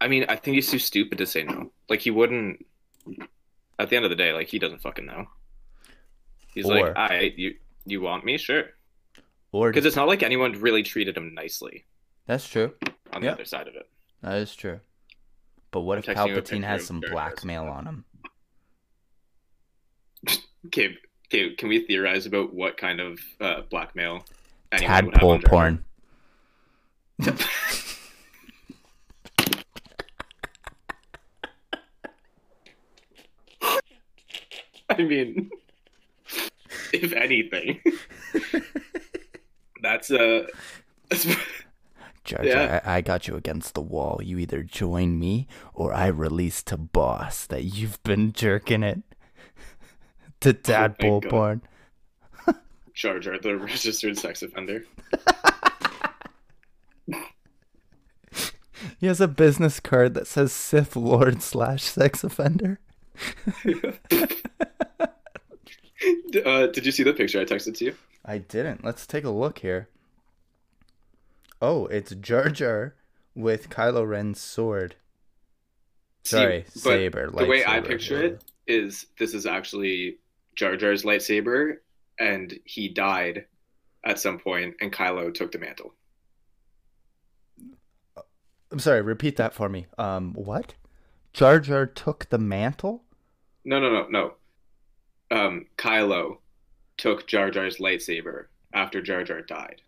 I 0.00 0.08
mean, 0.08 0.26
I 0.28 0.36
think 0.36 0.56
he's 0.56 0.70
too 0.70 0.78
stupid 0.78 1.18
to 1.18 1.26
say 1.26 1.44
no. 1.44 1.70
Like 1.88 2.00
he 2.00 2.10
wouldn't. 2.10 2.64
At 3.78 3.90
the 3.90 3.96
end 3.96 4.04
of 4.04 4.10
the 4.10 4.16
day, 4.16 4.32
like 4.32 4.48
he 4.48 4.58
doesn't 4.58 4.80
fucking 4.82 5.06
know. 5.06 5.26
He's 6.54 6.66
Or- 6.66 6.74
like, 6.74 6.96
I 6.96 7.32
you 7.36 7.54
you 7.86 8.00
want 8.00 8.24
me, 8.24 8.36
sure. 8.38 8.64
Or 9.52 9.70
Because 9.70 9.86
it's 9.86 9.96
not 9.96 10.08
like 10.08 10.22
anyone 10.22 10.52
really 10.60 10.82
treated 10.82 11.16
him 11.16 11.32
nicely 11.34 11.84
that's 12.26 12.48
true. 12.48 12.74
on 13.12 13.20
the 13.22 13.26
Yeah. 13.28 13.32
other 13.32 13.44
side 13.44 13.68
of 13.68 13.74
it. 13.76 13.88
That 14.22 14.36
is 14.38 14.54
true. 14.54 14.80
But 15.70 15.82
what 15.82 15.98
if 15.98 16.08
I'm 16.08 16.16
a 16.16 16.18
Palpatine 16.34 16.64
has 16.64 16.84
some 16.86 17.00
blackmail 17.00 17.64
on 17.64 17.86
him? 17.86 18.04
Okay, 20.66 20.96
okay. 21.28 21.54
Can 21.54 21.68
we 21.68 21.86
theorize 21.86 22.26
about 22.26 22.52
what 22.52 22.76
kind 22.76 22.98
of 23.00 23.20
uh, 23.40 23.60
blackmail? 23.70 24.24
anyone 24.72 25.04
would 25.04 25.14
have 25.14 25.22
Tadpole 25.22 25.30
on 25.30 25.40
Jar 25.40 25.48
Jar? 25.48 25.50
porn. 25.50 25.84
mean, 35.06 35.50
if 36.92 37.12
anything, 37.12 37.80
that's 39.82 40.10
uh, 40.10 40.46
Jar 42.24 42.42
Jar, 42.42 42.44
Yeah. 42.44 42.80
I, 42.84 42.96
I 42.96 43.00
got 43.00 43.28
you 43.28 43.36
against 43.36 43.74
the 43.74 43.80
wall. 43.80 44.20
You 44.22 44.38
either 44.38 44.62
join 44.62 45.18
me 45.18 45.46
or 45.74 45.92
I 45.94 46.06
release 46.08 46.62
to 46.64 46.76
boss 46.76 47.46
that 47.46 47.62
you've 47.64 48.02
been 48.02 48.32
jerking 48.32 48.82
it 48.82 49.02
to 50.40 50.52
tadpole 50.52 51.20
God. 51.20 51.30
porn. 51.30 51.62
Jar 52.94 53.18
Jar, 53.20 53.38
the 53.38 53.56
registered 53.56 54.18
sex 54.18 54.42
offender. 54.42 54.84
He 58.98 59.06
has 59.06 59.20
a 59.20 59.28
business 59.28 59.80
card 59.80 60.14
that 60.14 60.26
says 60.26 60.52
Sith 60.52 60.96
Lord 60.96 61.42
slash 61.42 61.82
sex 61.82 62.24
offender. 62.24 62.80
Uh, 66.44 66.66
did 66.68 66.86
you 66.86 66.92
see 66.92 67.02
the 67.02 67.12
picture 67.12 67.40
I 67.40 67.44
texted 67.44 67.76
to 67.78 67.86
you? 67.86 67.94
I 68.24 68.38
didn't. 68.38 68.84
Let's 68.84 69.06
take 69.06 69.24
a 69.24 69.30
look 69.30 69.58
here. 69.58 69.88
Oh, 71.62 71.86
it's 71.86 72.14
Jar 72.14 72.48
Jar 72.48 72.94
with 73.34 73.70
Kylo 73.70 74.06
Ren's 74.06 74.40
sword. 74.40 74.96
Sorry, 76.24 76.64
but 76.74 76.80
saber. 76.80 77.30
the 77.30 77.46
way 77.46 77.64
I 77.64 77.80
picture 77.80 78.18
yeah. 78.18 78.26
it 78.30 78.44
is 78.66 79.06
this 79.18 79.32
is 79.32 79.46
actually 79.46 80.18
Jar 80.56 80.76
Jar's 80.76 81.04
lightsaber, 81.04 81.76
and 82.18 82.58
he 82.64 82.88
died 82.88 83.46
at 84.04 84.18
some 84.18 84.38
point, 84.38 84.74
and 84.80 84.92
Kylo 84.92 85.32
took 85.32 85.52
the 85.52 85.58
mantle. 85.58 85.94
I'm 88.72 88.80
sorry. 88.80 89.02
Repeat 89.02 89.36
that 89.36 89.54
for 89.54 89.68
me. 89.68 89.86
Um, 89.96 90.34
what? 90.34 90.74
Jar 91.32 91.60
Jar 91.60 91.86
took 91.86 92.28
the 92.28 92.38
mantle. 92.38 93.04
No, 93.64 93.78
no, 93.78 93.90
no, 93.90 94.06
no. 94.08 94.34
Um, 95.30 95.66
Kylo 95.76 96.38
took 96.96 97.26
Jar 97.26 97.50
Jar's 97.50 97.78
lightsaber 97.78 98.46
after 98.72 99.02
Jar 99.02 99.24
Jar 99.24 99.42
died. 99.42 99.82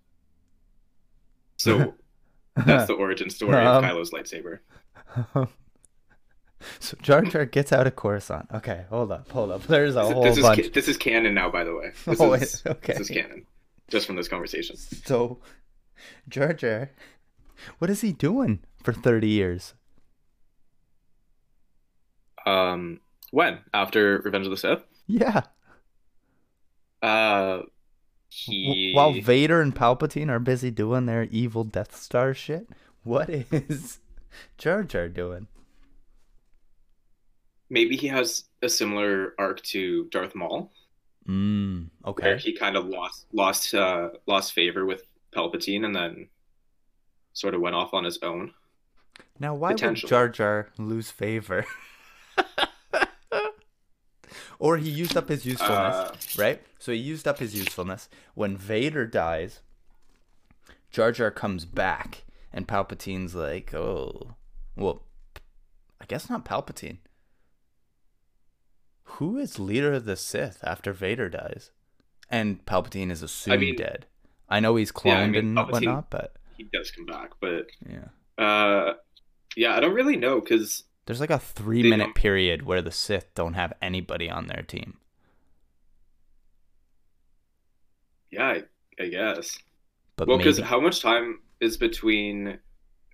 So 1.57 1.95
that's 2.57 2.87
the 2.87 2.95
origin 2.95 3.31
story 3.31 3.55
of 3.57 3.67
Um, 3.67 3.85
Kylo's 3.85 4.11
lightsaber. 4.11 4.59
so 6.81 6.97
Jar 7.03 7.23
Jar 7.23 7.45
gets 7.47 7.73
out 7.73 7.87
of 7.87 7.97
Coruscant. 7.97 8.49
Okay, 8.53 8.85
hold 8.91 9.13
up, 9.13 9.31
hold 9.31 9.51
up. 9.51 9.63
There's 9.65 9.95
a 9.97 10.01
This, 10.01 10.13
whole 10.13 10.23
this 10.23 10.37
is 10.39 10.43
bunch. 10.43 10.63
ca- 10.63 10.69
this 10.71 10.89
is 10.89 10.97
canon 10.97 11.35
now, 11.35 11.51
by 11.51 11.65
the 11.65 11.75
way. 11.75 11.93
This 12.07 12.21
Oh, 12.21 12.33
is 12.35 12.63
okay. 12.67 12.93
this 12.95 13.01
is 13.03 13.09
canon, 13.09 13.47
just 13.89 14.07
from 14.07 14.17
this 14.17 14.29
conversation. 14.29 14.77
So, 14.77 15.39
Jar 16.29 16.53
Jar, 16.53 16.91
what 17.79 17.91
is 17.91 18.01
he 18.03 18.13
doing 18.13 18.61
for 18.83 18.93
30 18.93 19.29
years? 19.29 19.75
Um, 22.47 23.01
when 23.31 23.59
after 23.75 24.19
Revenge 24.21 24.47
of 24.47 24.51
the 24.51 24.57
Sith? 24.57 24.83
Yeah. 25.09 25.43
Uh, 27.03 27.63
he 28.29 28.93
While 28.95 29.15
Vader 29.21 29.61
and 29.61 29.75
Palpatine 29.75 30.29
are 30.31 30.39
busy 30.39 30.71
doing 30.71 31.07
their 31.07 31.25
evil 31.25 31.65
Death 31.65 31.97
Star 31.97 32.35
shit, 32.35 32.69
what 33.03 33.29
is 33.31 33.99
Jar 34.59 34.83
Jar 34.83 35.09
doing? 35.09 35.47
maybe 37.71 37.97
he 37.97 38.07
has 38.09 38.45
a 38.63 38.69
similar 38.69 39.35
arc 39.39 39.63
to 39.63 40.05
Darth 40.11 40.35
Maul, 40.35 40.71
Mm, 41.29 41.91
where 42.03 42.11
okay. 42.13 42.39
he 42.39 42.55
kind 42.57 42.75
of 42.77 42.87
lost 42.87 43.27
lost 43.35 43.75
uh 43.75 44.09
lost 44.27 44.53
favor 44.55 44.87
with 44.87 45.03
Palpatine, 45.37 45.85
and 45.85 45.95
then 45.95 46.29
sort 47.35 47.55
of 47.55 47.61
went 47.61 47.77
off 47.77 47.93
on 47.93 48.05
his 48.05 48.19
own. 48.23 48.53
Now, 49.39 49.55
why 49.55 49.73
would. 49.75 49.95
Jar 49.97 50.29
Jar 50.31 50.69
lose 50.79 51.11
favor? 51.11 51.67
or 54.59 54.77
he 54.77 54.89
used 54.91 55.17
up 55.17 55.29
his 55.29 55.45
usefulness, 55.47 55.95
Uh, 55.97 56.15
right? 56.37 56.63
So 56.79 56.93
he 56.93 56.99
used 56.99 57.27
up 57.29 57.39
his 57.39 57.55
usefulness. 57.55 58.09
When 58.35 58.57
Vader 58.57 59.07
dies, 59.07 59.61
Jar 60.91 61.13
Jar 61.13 61.31
comes 61.31 61.65
back, 61.65 62.25
and 62.53 62.67
Palpatine's 62.67 63.35
like, 63.35 63.75
oh, 63.75 64.35
well, 64.77 65.03
I 66.01 66.07
guess 66.07 66.29
not 66.31 66.45
Palpatine. 66.45 66.99
Who 69.05 69.39
is 69.39 69.59
leader 69.59 69.93
of 69.95 70.05
the 70.05 70.17
Sith 70.17 70.59
after 70.63 70.93
Vader 70.93 71.29
dies? 71.29 71.71
And 72.31 72.65
Palpatine 72.67 73.11
is 73.11 73.23
assumed 73.23 73.61
mean- 73.61 73.77
dead. 73.77 74.07
I 74.51 74.61
know 74.61 74.77
he's 74.77 74.93
cloned 74.93 75.05
Yeah, 75.07 75.19
I 75.21 75.27
mean, 75.27 75.35
and 75.37 75.57
Palpatine- 75.59 75.73
whatnot, 75.73 76.11
but 76.11 76.37
he 76.57 76.65
does 76.73 76.91
come 76.91 77.05
back, 77.07 77.33
but 77.41 77.67
yeah. 77.87 78.09
uh, 78.43 78.95
yeah, 79.57 79.77
I 79.77 79.81
don't 79.81 79.93
really 79.95 80.17
know 80.17 80.41
because 80.41 80.85
There's 81.09 81.21
like 81.21 81.31
a 81.31 81.39
three 81.39 81.81
They 81.83 81.89
minute 81.89 82.05
don't- 82.05 82.15
period 82.15 82.67
where 82.67 82.83
the 82.83 82.91
Sith 82.93 83.35
don't 83.35 83.55
have 83.55 83.73
anybody 83.81 84.29
on 84.29 84.47
their 84.47 84.61
team. 84.63 84.99
yeah, 88.31 88.45
I, 88.47 88.63
I 89.03 89.09
guess. 89.09 89.59
But 90.17 90.29
Well, 90.29 90.37
because 90.37 90.59
maybe 90.59 90.69
how 90.69 90.81
much 90.81 91.01
time 91.01 91.41
is 91.61 91.77
between 91.79 92.59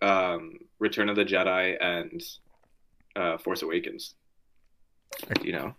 um, 0.02 0.54
Return 0.80 1.08
of 1.08 1.14
the 1.16 1.24
Jedi 1.24 1.76
and 1.80 2.20
uh, 3.14 3.38
Force 3.38 3.62
Awakens? 3.62 4.14
You 5.42 5.52
know, 5.52 5.74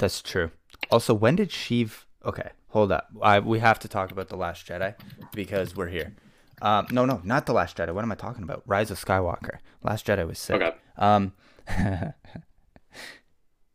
that's 0.00 0.20
true. 0.22 0.50
Also, 0.90 1.14
when 1.14 1.36
did 1.36 1.50
Sheev? 1.50 2.04
Okay, 2.24 2.50
hold 2.70 2.90
up. 2.90 3.06
I 3.22 3.38
we 3.38 3.60
have 3.60 3.78
to 3.80 3.88
talk 3.88 4.10
about 4.10 4.28
the 4.28 4.36
Last 4.36 4.66
Jedi 4.66 4.96
because 5.32 5.76
we're 5.76 5.86
here. 5.88 6.12
Um, 6.62 6.86
no, 6.90 7.04
no, 7.04 7.20
not 7.22 7.46
the 7.46 7.52
Last 7.52 7.76
Jedi. 7.76 7.92
What 7.92 8.02
am 8.04 8.12
I 8.12 8.14
talking 8.14 8.42
about? 8.42 8.62
Rise 8.66 8.90
of 8.90 9.02
Skywalker. 9.02 9.58
Last 9.82 10.06
Jedi 10.06 10.26
was 10.26 10.38
sick. 10.38 10.60
Okay. 10.62 10.76
Um. 10.96 11.32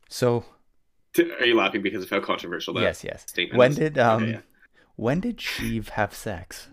so 0.09 0.43
are 1.17 1.45
you 1.45 1.55
laughing 1.55 1.81
because 1.81 2.03
of 2.03 2.09
how 2.09 2.19
controversial 2.19 2.73
that 2.75 2.81
yes, 2.81 3.03
yes. 3.03 3.23
statement 3.27 3.57
When 3.57 3.71
is? 3.71 3.77
did 3.77 3.97
um? 3.97 4.23
Okay, 4.23 4.31
yeah. 4.31 4.39
When 4.95 5.19
did 5.19 5.37
Sheev 5.37 5.89
have 5.89 6.13
sex? 6.13 6.67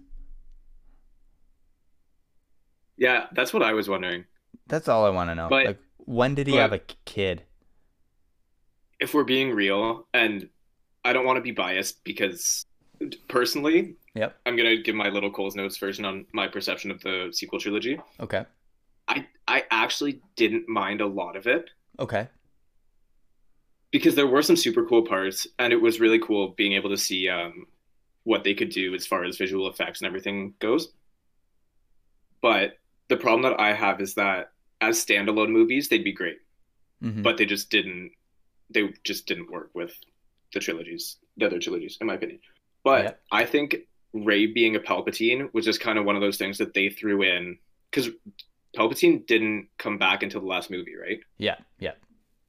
Yeah, 2.97 3.27
that's 3.33 3.53
what 3.53 3.63
I 3.63 3.73
was 3.73 3.89
wondering. 3.89 4.25
That's 4.67 4.89
all 4.89 5.07
I 5.07 5.11
want 5.11 5.31
to 5.31 5.35
know. 5.35 5.49
But- 5.49 5.67
like, 5.67 5.79
when 5.99 6.35
did 6.35 6.47
he 6.47 6.57
have 6.57 6.73
a 6.73 6.81
kid? 7.05 7.43
If 9.01 9.15
we're 9.15 9.25
being 9.25 9.53
real, 9.53 10.07
and 10.13 10.49
I 11.05 11.13
don't 11.13 11.25
want 11.25 11.37
to 11.37 11.43
be 11.43 11.53
biased 11.53 12.03
because 12.03 12.67
personally, 13.29 13.95
Yep. 14.19 14.37
I'm 14.47 14.57
gonna 14.57 14.77
give 14.77 14.95
my 14.97 15.09
little 15.09 15.31
Cole's 15.31 15.55
notes 15.55 15.77
version 15.79 16.05
on 16.05 16.27
my 16.33 16.49
perception 16.49 16.91
of 16.91 17.01
the 17.03 17.29
sequel 17.33 17.61
trilogy. 17.61 18.01
Okay. 18.21 18.45
I 19.07 19.27
I 19.47 19.65
actually 19.71 20.21
didn't 20.37 20.69
mind 20.69 21.01
a 21.01 21.07
lot 21.07 21.37
of 21.37 21.47
it 21.47 21.71
Okay. 22.01 22.29
because 23.93 24.15
there 24.15 24.27
were 24.27 24.43
some 24.43 24.57
super 24.57 24.85
cool 24.85 25.03
parts, 25.03 25.47
and 25.59 25.73
it 25.73 25.81
was 25.81 26.01
really 26.01 26.19
cool 26.19 26.49
being 26.49 26.73
able 26.73 26.91
to 26.91 26.99
see 26.99 27.29
um, 27.29 27.67
what 28.25 28.45
they 28.45 28.55
could 28.55 28.69
do 28.71 28.95
as 28.95 29.07
far 29.07 29.25
as 29.25 29.37
visual 29.39 29.69
effects 29.69 30.01
and 30.01 30.07
everything 30.07 30.53
goes. 30.59 30.93
But 32.43 32.79
the 33.09 33.17
problem 33.17 33.43
that 33.43 33.59
I 33.61 33.73
have 33.73 34.01
is 34.01 34.15
that 34.15 34.53
as 34.81 35.05
standalone 35.05 35.51
movies, 35.51 35.89
they'd 35.89 36.05
be 36.05 36.13
great, 36.13 36.39
Mhm. 37.03 37.23
but 37.23 37.37
they 37.37 37.47
just 37.47 37.71
didn't. 37.71 38.13
They 38.71 38.93
just 39.05 39.27
didn't 39.27 39.51
work 39.51 39.71
with 39.75 39.95
the 40.53 40.61
trilogies, 40.61 41.17
the 41.39 41.47
other 41.47 41.59
trilogies, 41.59 41.97
in 42.01 42.07
my 42.07 42.15
opinion. 42.15 42.41
But 42.85 43.05
Yep. 43.05 43.23
I 43.33 43.45
think 43.47 43.77
Rey 44.13 44.47
being 44.47 44.77
a 44.77 44.81
Palpatine 44.81 45.53
was 45.53 45.65
just 45.65 45.81
kind 45.81 45.99
of 45.99 46.05
one 46.05 46.17
of 46.17 46.23
those 46.23 46.37
things 46.39 46.59
that 46.59 46.75
they 46.75 46.89
threw 46.89 47.23
in 47.23 47.59
because 47.91 48.11
Palpatine 48.77 49.27
didn't 49.27 49.69
come 49.79 49.99
back 49.99 50.23
until 50.23 50.41
the 50.41 50.47
last 50.47 50.71
movie, 50.71 50.95
right? 50.97 51.21
Yeah. 51.37 51.57
Yeah. 51.79 51.93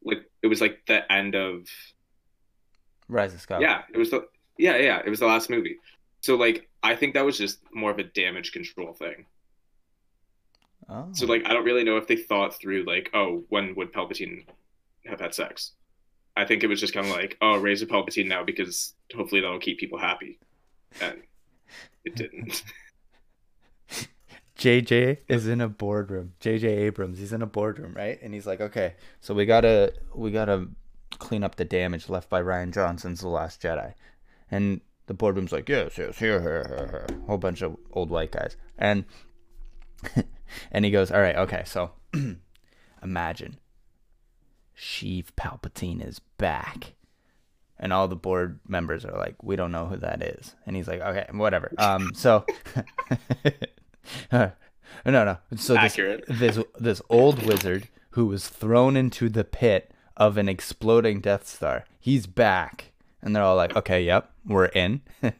Like 0.03 0.29
it 0.41 0.47
was 0.47 0.61
like 0.61 0.79
the 0.87 1.09
end 1.11 1.35
of 1.35 1.67
Rise 3.07 3.33
of 3.33 3.45
Skywalker. 3.45 3.61
yeah, 3.61 3.81
it 3.93 3.97
was 3.97 4.11
the 4.11 4.27
yeah 4.57 4.77
yeah 4.77 5.01
it 5.03 5.09
was 5.09 5.19
the 5.19 5.25
last 5.25 5.49
movie. 5.49 5.77
So 6.21 6.35
like 6.35 6.69
I 6.83 6.95
think 6.95 7.13
that 7.15 7.25
was 7.25 7.37
just 7.37 7.59
more 7.73 7.91
of 7.91 7.99
a 7.99 8.03
damage 8.03 8.51
control 8.51 8.93
thing. 8.93 9.25
Oh. 10.87 11.09
So 11.13 11.25
like 11.25 11.43
I 11.45 11.53
don't 11.53 11.65
really 11.65 11.83
know 11.83 11.97
if 11.97 12.07
they 12.07 12.15
thought 12.15 12.55
through 12.55 12.83
like 12.85 13.09
oh 13.13 13.43
when 13.49 13.75
would 13.75 13.91
Palpatine 13.91 14.45
have 15.05 15.19
had 15.19 15.33
sex. 15.33 15.73
I 16.37 16.45
think 16.45 16.63
it 16.63 16.67
was 16.67 16.79
just 16.79 16.93
kind 16.93 17.05
of 17.05 17.11
like 17.11 17.37
oh 17.41 17.57
raise 17.57 17.81
a 17.81 17.85
Palpatine 17.85 18.27
now 18.27 18.43
because 18.43 18.93
hopefully 19.13 19.41
that'll 19.41 19.59
keep 19.59 19.79
people 19.79 19.99
happy, 19.99 20.39
and 21.01 21.21
it 22.03 22.15
didn't. 22.15 22.63
JJ 24.59 25.19
is 25.29 25.47
in 25.47 25.61
a 25.61 25.69
boardroom. 25.69 26.33
JJ 26.41 26.65
Abrams, 26.65 27.17
he's 27.17 27.31
in 27.31 27.41
a 27.41 27.47
boardroom, 27.47 27.93
right? 27.93 28.19
And 28.21 28.33
he's 28.33 28.45
like, 28.45 28.59
"Okay, 28.59 28.95
so 29.21 29.33
we 29.33 29.45
gotta 29.45 29.93
we 30.13 30.31
gotta 30.31 30.67
clean 31.17 31.43
up 31.43 31.55
the 31.55 31.65
damage 31.65 32.09
left 32.09 32.29
by 32.29 32.41
Rian 32.41 32.73
Johnson's 32.73 33.21
The 33.21 33.29
Last 33.29 33.61
Jedi." 33.61 33.93
And 34.51 34.81
the 35.07 35.13
boardroom's 35.13 35.53
like, 35.53 35.69
"Yes, 35.69 35.97
yes, 35.97 36.19
here, 36.19 36.41
here, 36.41 36.65
here, 36.67 37.05
here." 37.07 37.19
Whole 37.25 37.37
bunch 37.37 37.61
of 37.61 37.77
old 37.93 38.09
white 38.09 38.31
guys, 38.33 38.57
and 38.77 39.05
and 40.71 40.83
he 40.83 40.91
goes, 40.91 41.09
"All 41.09 41.21
right, 41.21 41.37
okay, 41.37 41.63
so 41.65 41.91
imagine 43.01 43.59
Sheev 44.77 45.27
Palpatine 45.37 46.05
is 46.05 46.19
back." 46.37 46.95
And 47.79 47.93
all 47.93 48.07
the 48.09 48.15
board 48.15 48.59
members 48.67 49.05
are 49.05 49.17
like, 49.17 49.41
"We 49.41 49.55
don't 49.55 49.71
know 49.71 49.85
who 49.85 49.97
that 49.97 50.21
is." 50.21 50.55
And 50.65 50.75
he's 50.75 50.87
like, 50.87 50.99
"Okay, 51.01 51.25
whatever." 51.31 51.71
Um, 51.77 52.11
so 52.13 52.45
no, 54.31 54.51
no. 55.05 55.37
So 55.55 55.73
this, 55.73 55.93
Accurate. 55.93 56.25
this 56.27 56.59
this 56.77 57.01
old 57.09 57.45
wizard 57.45 57.87
who 58.11 58.25
was 58.25 58.47
thrown 58.49 58.97
into 58.97 59.29
the 59.29 59.43
pit 59.43 59.91
of 60.17 60.37
an 60.37 60.49
exploding 60.49 61.21
Death 61.21 61.47
Star. 61.47 61.85
He's 61.99 62.27
back, 62.27 62.91
and 63.21 63.35
they're 63.35 63.43
all 63.43 63.55
like, 63.55 63.75
"Okay, 63.75 64.03
yep, 64.03 64.31
we're 64.45 64.65
in." 64.65 65.01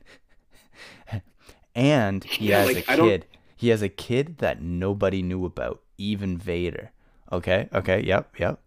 and 1.75 2.23
he 2.23 2.49
Yeah, 2.49 2.59
has 2.59 2.67
like, 2.75 2.89
a 2.89 2.95
kid. 2.95 3.25
He 3.55 3.69
has 3.69 3.81
a 3.81 3.89
kid 3.89 4.37
that 4.37 4.61
nobody 4.61 5.21
knew 5.21 5.43
about, 5.45 5.81
even 5.97 6.37
Vader. 6.37 6.91
Okay, 7.31 7.67
okay, 7.73 8.01
yep, 8.01 8.33
yep. 8.39 8.59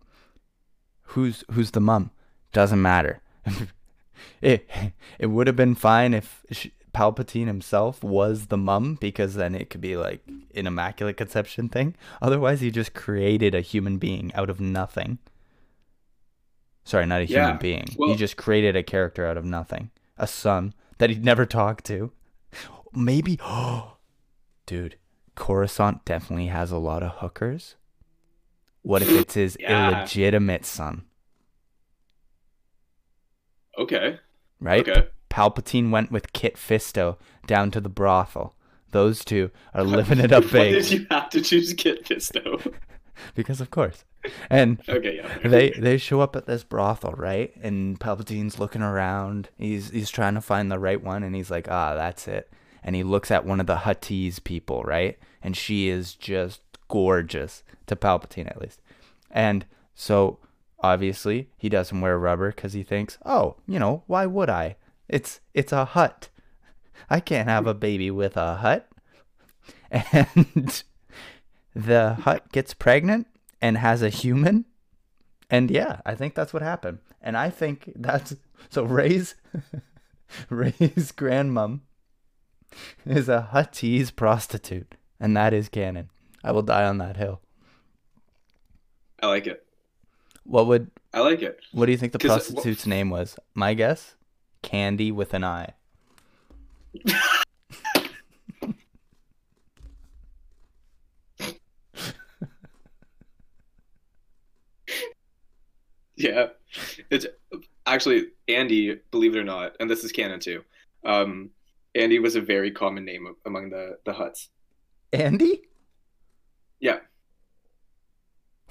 Who's 1.14 1.44
who's 1.50 1.70
the 1.70 1.80
mom? 1.80 2.11
Doesn't 2.52 2.80
matter. 2.82 3.21
it 4.40 4.68
it 5.18 5.26
would 5.26 5.46
have 5.46 5.57
been 5.57 5.74
fine 5.74 6.14
if 6.14 6.44
sh- 6.50 6.68
Palpatine 6.94 7.46
himself 7.46 8.05
was 8.05 8.46
the 8.46 8.57
mum 8.59 8.98
because 9.00 9.35
then 9.35 9.55
it 9.55 9.70
could 9.70 9.81
be 9.81 9.96
like 9.96 10.20
an 10.55 10.66
immaculate 10.66 11.16
conception 11.16 11.68
thing. 11.70 11.94
Otherwise, 12.20 12.61
he 12.61 12.70
just 12.70 12.92
created 12.92 13.55
a 13.55 13.61
human 13.62 13.96
being 13.98 14.31
out 14.35 14.50
of 14.50 14.61
nothing. 14.61 15.18
Sorry, 16.85 17.07
not 17.07 17.22
a 17.22 17.24
human 17.24 17.50
Yeah, 17.50 17.57
being. 17.57 17.87
he 17.96 18.14
just 18.16 18.37
created 18.37 18.76
a 18.76 18.83
character 18.83 19.24
out 19.26 19.37
of 19.37 19.44
nothing. 19.44 19.90
A 20.18 20.26
son 20.26 20.74
that 20.98 21.09
he'd 21.11 21.24
never 21.24 21.46
talked 21.46 21.85
to. 21.87 22.12
Maybe 22.92 23.38
dude, 24.66 24.96
Coruscant 25.35 26.05
definitely 26.05 26.48
has 26.48 26.70
a 26.70 26.76
lot 26.78 27.02
of 27.02 27.12
hookers. 27.16 27.76
What 28.83 29.00
if 29.00 29.09
it's 29.11 29.35
his 29.35 29.57
Yeah. 29.61 30.00
illegitimate 30.00 30.66
son? 30.66 31.05
Okay. 33.78 34.18
Right? 34.61 34.88
Okay. 34.88 35.08
Palpatine 35.30 35.90
went 35.90 36.12
with 36.12 36.32
Kit 36.32 36.56
Fisto 36.56 37.16
down 37.46 37.70
to 37.70 37.80
the 37.80 37.88
brothel. 37.88 38.54
Those 38.90 39.24
two 39.24 39.50
are 39.74 39.85
living 39.85 40.18
it 40.18 40.32
up 40.32 40.44
big. 40.44 40.52
Why 40.52 40.70
did 40.70 40.90
you 40.90 41.06
have 41.11 41.30
to 41.30 41.40
choose 41.40 41.72
Kit 41.74 42.04
Fisto? 42.04 42.74
because, 43.35 43.61
of 43.61 43.70
course. 43.70 44.04
And 44.50 44.80
okay, 44.88 45.16
yeah. 45.16 45.38
they 45.48 45.70
they 45.70 45.98
show 45.98 46.20
up 46.20 46.37
at 46.37 46.46
this 46.46 46.62
brothel, 46.62 47.12
right? 47.12 47.52
And 47.61 47.98
Palpatine's 47.98 48.58
looking 48.58 48.82
around. 48.82 49.48
He's 49.58 49.90
he's 49.90 50.11
trying 50.11 50.35
to 50.35 50.40
find 50.40 50.70
the 50.70 50.78
right 50.78 51.02
one, 51.02 51.22
and 51.22 51.35
he's 51.35 51.50
like, 51.50 51.68
ah, 51.68 51.94
that's 51.94 52.28
it. 52.28 52.52
And 52.85 52.94
he 52.94 53.02
looks 53.02 53.30
at 53.30 53.44
one 53.44 53.61
of 53.61 53.66
the 53.66 53.76
Huttese 53.76 54.42
people, 54.42 54.82
right? 54.82 55.18
And 55.42 55.56
she 55.56 55.88
is 55.88 56.14
just 56.14 56.61
gorgeous 56.88 57.64
to 57.87 57.96
Palpatine, 57.96 58.48
at 58.48 58.61
least. 58.61 58.80
And 59.30 59.64
so 59.94 60.38
obviously 60.83 61.49
he 61.57 61.68
doesn't 61.68 62.01
wear 62.01 62.18
rubber 62.18 62.51
because 62.51 62.73
he 62.73 62.83
thinks, 62.83 63.18
oh, 63.25 63.57
you 63.66 63.79
know, 63.79 64.03
why 64.07 64.27
would 64.27 64.51
I? 64.51 64.77
It's 65.09 65.40
it's 65.55 65.73
a 65.73 65.85
Hutt. 65.85 66.29
I 67.09 67.21
can't 67.21 67.49
have 67.49 67.66
a 67.66 67.75
baby 67.75 68.11
with 68.11 68.37
a 68.37 68.57
Hutt. 68.57 68.88
And 69.90 70.83
the 71.75 72.14
Hutt 72.14 72.51
gets 72.51 72.73
pregnant 72.73 73.27
and 73.61 73.77
has 73.77 74.03
a 74.03 74.09
human. 74.09 74.64
And 75.51 75.71
yeah, 75.71 76.01
I 76.07 76.14
think 76.14 76.35
that's 76.35 76.55
what 76.55 76.62
happened. 76.62 76.99
And 77.21 77.37
I 77.37 77.51
think 77.51 77.92
that's 77.95 78.35
so 78.71 78.85
Rey's 78.85 79.35
Rey's 80.51 81.12
grandmom 81.12 81.81
is 83.05 83.29
a 83.29 83.51
Huttese 83.53 84.14
prostitute, 84.14 84.95
and 85.21 85.37
that 85.37 85.53
is 85.53 85.68
canon. 85.68 86.09
I 86.42 86.53
will 86.53 86.62
die 86.62 86.85
on 86.85 86.99
that 86.99 87.16
hill. 87.16 87.40
I 89.23 89.27
like 89.27 89.47
it. 89.47 89.64
What 90.44 90.66
would 90.66 90.90
I 91.12 91.20
like 91.20 91.42
it. 91.42 91.61
what 91.72 91.87
do 91.87 91.92
you 91.92 91.98
think 91.98 92.12
the 92.12 92.18
it- 92.18 92.26
prostitute's 92.26 92.87
name 92.87 93.11
was? 93.11 93.37
My 93.55 93.74
guess? 93.74 94.14
Candy 94.62 95.11
with 95.12 95.35
an 95.35 95.44
eye. 95.44 95.70
Yeah. 106.16 106.48
It's 107.11 107.26
actually 107.87 108.26
Andy, 108.48 109.00
believe 109.11 109.35
it 109.35 109.38
or 109.38 109.44
not, 109.44 109.76
and 109.81 109.90
this 109.90 110.05
is 110.05 110.12
canon 110.12 110.40
too. 110.40 110.62
Um, 111.05 111.50
Andy 111.94 112.18
was 112.18 112.37
a 112.37 112.40
very 112.40 112.70
common 112.70 113.05
name 113.05 113.35
among 113.44 113.70
the 113.70 113.98
the 114.05 114.12
Hutts. 114.12 114.48
Andy? 115.12 115.62
Yeah. 116.81 116.98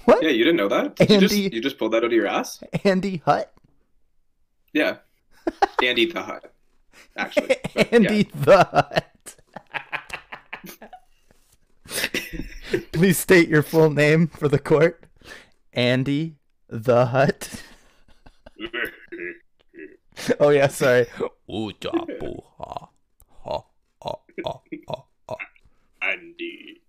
What? 0.04 0.22
Yeah, 0.22 0.30
you 0.30 0.44
didn't 0.44 0.56
know 0.56 0.68
that? 0.68 0.96
Did 0.96 1.10
you 1.10 1.20
just 1.20 1.34
you 1.36 1.60
just 1.60 1.78
pulled 1.78 1.92
that 1.92 1.98
out 1.98 2.04
of 2.04 2.12
your 2.12 2.26
ass? 2.26 2.62
Andy 2.84 3.22
Hutt? 3.24 3.52
Yeah. 4.74 4.96
Andy 5.82 6.06
the 6.06 6.22
Hutt. 6.22 6.50
Actually. 7.14 7.56
But, 7.74 7.92
Andy 7.92 8.22
the 8.34 8.64
Hutt. 8.72 9.36
Please 12.92 13.18
state 13.18 13.48
your 13.50 13.62
full 13.62 13.90
name 13.90 14.28
for 14.28 14.48
the 14.48 14.58
court. 14.58 15.04
Andy 15.74 16.36
the 16.68 17.06
Hut. 17.06 17.62
Oh 20.38 20.50
yeah, 20.50 20.68
sorry. 20.68 21.06
Ooh-cha-boo-ha. 21.50 22.88
Ha, 23.42 23.64
ha, 24.02 24.16
ha, 24.44 24.60
ha, 24.88 25.04
ha. 25.28 25.36
Andy. 26.02 26.82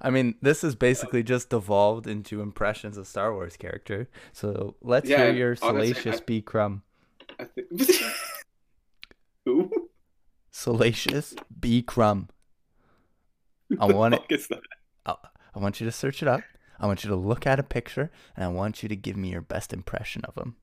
I 0.00 0.10
mean, 0.10 0.36
this 0.40 0.62
is 0.62 0.74
basically 0.76 1.22
just 1.22 1.50
devolved 1.50 2.06
into 2.06 2.40
impressions 2.40 2.96
of 2.96 3.06
Star 3.06 3.32
Wars 3.34 3.56
character. 3.56 4.08
So 4.32 4.76
let's 4.80 5.08
Yeah, 5.08 5.24
hear 5.24 5.32
your 5.32 5.56
honestly, 5.62 5.92
salacious 5.94 6.20
I- 6.20 6.24
B 6.24 6.40
crumb. 6.42 6.82
I 7.38 7.44
think 7.44 7.68
Who? 9.44 9.88
Salacious 10.50 11.34
B 11.60 11.82
Crumb. 11.82 12.28
I 13.80 13.86
want 13.86 14.14
it. 14.14 14.20
Fuck 14.20 14.32
is 14.32 14.48
that? 14.48 14.60
I 15.06 15.58
want 15.58 15.80
you 15.80 15.86
to 15.86 15.92
search 15.92 16.20
it 16.22 16.28
up. 16.28 16.40
I 16.80 16.86
want 16.86 17.02
you 17.04 17.10
to 17.10 17.16
look 17.16 17.46
at 17.46 17.58
a 17.58 17.62
picture, 17.62 18.10
and 18.36 18.44
I 18.44 18.48
want 18.48 18.82
you 18.82 18.88
to 18.88 18.96
give 18.96 19.16
me 19.16 19.30
your 19.30 19.40
best 19.40 19.72
impression 19.72 20.22
of 20.24 20.36
him. 20.36 20.56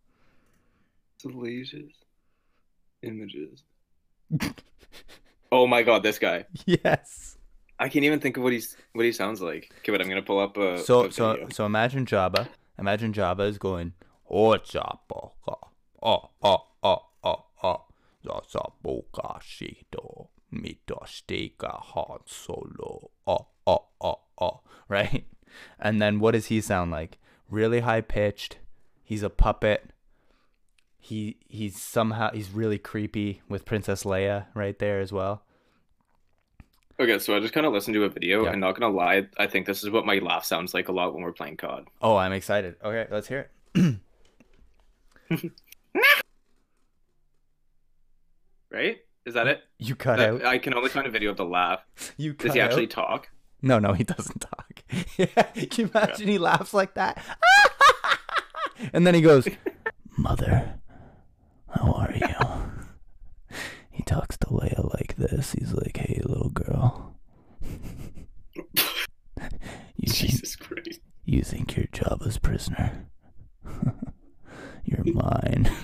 Salacious 1.17 1.91
images. 3.02 3.63
oh 5.52 5.65
my 5.67 5.84
god, 5.84 6.04
this 6.04 6.19
guy. 6.19 6.45
Yes. 6.65 7.35
I 7.80 7.90
can't 7.90 8.06
even 8.06 8.20
think 8.20 8.38
of 8.38 8.44
what 8.44 8.54
he's 8.54 8.78
what 8.94 9.06
he 9.06 9.12
sounds 9.12 9.42
like. 9.42 9.72
Okay, 9.80 9.92
but 9.92 10.02
I'm 10.02 10.08
gonna 10.08 10.22
pull 10.22 10.40
up 10.40 10.58
a, 10.58 10.80
So 10.80 11.06
a 11.06 11.12
so 11.12 11.48
so 11.52 11.66
imagine 11.66 12.06
Jabba. 12.06 12.48
Imagine 12.78 13.14
Jabba 13.14 13.48
is 13.48 13.58
going, 13.58 13.94
"Oh 14.30 14.58
Jabba, 14.58 15.32
oh 15.48 15.60
oh 16.02 16.30
oh 16.44 17.02
oh 17.24 17.46
oh, 17.64 17.86
Zasaboka 18.26 19.42
Shido, 19.42 20.28
Mitosteka 20.54 21.82
Han 21.82 22.20
Solo, 22.26 23.12
oh 23.28 23.48
oh 23.68 23.86
oh 24.02 24.20
oh," 24.40 24.62
right? 24.90 25.26
And 25.80 26.02
then 26.02 26.20
what 26.20 26.32
does 26.32 26.48
he 26.48 26.62
sound 26.62 26.92
like? 26.92 27.18
Really 27.50 27.82
high 27.82 28.02
pitched. 28.02 28.58
He's 29.04 29.24
a 29.24 29.30
puppet. 29.30 29.92
He 30.98 31.38
he's 31.48 31.80
somehow 31.80 32.32
he's 32.34 32.50
really 32.50 32.80
creepy 32.80 33.42
with 33.48 33.66
Princess 33.66 34.04
Leia 34.04 34.48
right 34.54 34.78
there 34.80 35.00
as 35.00 35.12
well. 35.14 35.44
Okay, 37.00 37.20
so 37.20 37.36
I 37.36 37.40
just 37.42 37.54
kind 37.54 37.66
of 37.66 37.74
listened 37.74 37.94
to 37.96 38.04
a 38.06 38.10
video, 38.10 38.44
Yeah. 38.46 38.52
and 38.52 38.62
not 38.62 38.80
gonna 38.80 38.94
lie, 38.96 39.28
I 39.38 39.48
think 39.48 39.66
this 39.66 39.84
is 39.84 39.90
what 39.90 40.06
my 40.06 40.20
laugh 40.20 40.46
sounds 40.46 40.74
like 40.74 40.88
a 40.88 40.94
lot 40.94 41.14
when 41.14 41.24
we're 41.24 41.34
playing 41.34 41.58
COD. 41.58 41.88
Oh, 42.02 42.16
I'm 42.16 42.32
excited. 42.32 42.76
Okay, 42.84 43.06
let's 43.12 43.28
hear 43.28 43.50
it. 43.76 43.96
Right? 48.72 48.98
Is 49.26 49.34
that 49.36 49.48
it? 49.48 49.62
You 49.80 49.96
cut 49.96 50.18
That- 50.18 50.30
out. 50.36 50.46
I 50.46 50.58
can 50.58 50.74
only 50.74 50.90
find 50.90 51.08
a 51.08 51.10
video 51.10 51.32
of 51.32 51.38
the 51.38 51.46
laugh. 51.46 51.80
You 52.18 52.34
cut 52.34 52.48
Does 52.48 52.54
he 52.56 52.62
actually 52.62 52.84
out. 52.86 52.90
talk? 52.92 53.30
No, 53.62 53.80
no, 53.80 53.94
he 53.94 54.04
doesn't 54.04 54.40
talk. 54.40 54.84
yeah, 55.18 55.26
can 55.54 55.70
you 55.86 55.92
imagine 55.94 56.28
he 56.28 56.38
laughs 56.38 56.74
like 56.74 56.94
that? 56.96 57.24
and 58.94 59.08
then 59.08 59.16
he 59.16 59.22
goes, 59.22 59.48
"Mother, 60.18 60.76
how 61.70 61.92
are 61.94 62.12
you?" 62.14 62.28
Talks 64.06 64.38
to 64.38 64.48
Leia 64.48 64.94
like 64.94 65.15
this. 65.18 65.52
He's 65.54 65.74
like, 65.74 65.98
"Hey, 65.98 66.22
little 66.26 66.50
girl, 66.50 67.15
you 68.54 70.08
think 70.08 70.13
Jesus 70.32 70.56
Christ. 70.56 71.00
you 71.26 71.41
think 71.41 71.76
you're 71.76 71.88
Jabba's 71.88 72.38
prisoner? 72.38 73.08
you're 74.86 75.04
mine." 75.13 75.70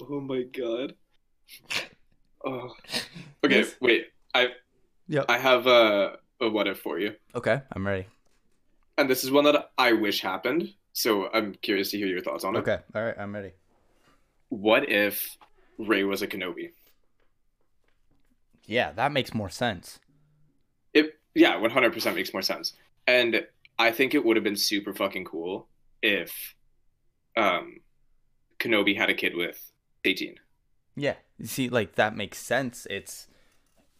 Oh 0.00 0.20
my 0.20 0.42
god. 0.42 0.94
Oh. 2.44 2.74
Okay, 3.44 3.58
Yes. 3.60 3.74
wait. 3.80 4.06
I 4.34 4.48
Yep. 5.08 5.26
I 5.28 5.38
have 5.38 5.66
a, 5.66 6.18
a 6.40 6.48
what 6.48 6.66
if 6.66 6.80
for 6.80 6.98
you. 6.98 7.14
Okay, 7.34 7.60
I'm 7.72 7.86
ready. 7.86 8.06
And 8.98 9.08
this 9.08 9.22
is 9.24 9.30
one 9.30 9.44
that 9.44 9.70
I 9.78 9.92
wish 9.92 10.20
happened, 10.20 10.74
so 10.92 11.28
I'm 11.32 11.54
curious 11.54 11.90
to 11.92 11.98
hear 11.98 12.06
your 12.06 12.22
thoughts 12.22 12.42
on 12.44 12.56
it. 12.56 12.60
Okay, 12.60 12.78
all 12.94 13.04
right, 13.04 13.14
I'm 13.18 13.34
ready. 13.34 13.52
What 14.54 14.88
if 14.88 15.36
Rey 15.78 16.04
was 16.04 16.22
a 16.22 16.28
Kenobi? 16.28 16.70
Yeah, 18.66 18.92
that 18.92 19.10
makes 19.10 19.34
more 19.34 19.50
sense. 19.50 19.98
It 20.92 21.18
yeah, 21.34 21.54
100% 21.54 22.14
makes 22.14 22.32
more 22.32 22.40
sense. 22.40 22.72
And 23.04 23.48
I 23.80 23.90
think 23.90 24.14
it 24.14 24.24
would 24.24 24.36
have 24.36 24.44
been 24.44 24.54
super 24.54 24.94
fucking 24.94 25.24
cool 25.24 25.66
if 26.02 26.54
um 27.36 27.78
Kenobi 28.60 28.96
had 28.96 29.10
a 29.10 29.14
kid 29.14 29.34
with 29.34 29.72
Satine. 30.06 30.36
Yeah. 30.94 31.14
You 31.36 31.46
see, 31.46 31.68
like 31.68 31.96
that 31.96 32.16
makes 32.16 32.38
sense. 32.38 32.86
It's 32.88 33.26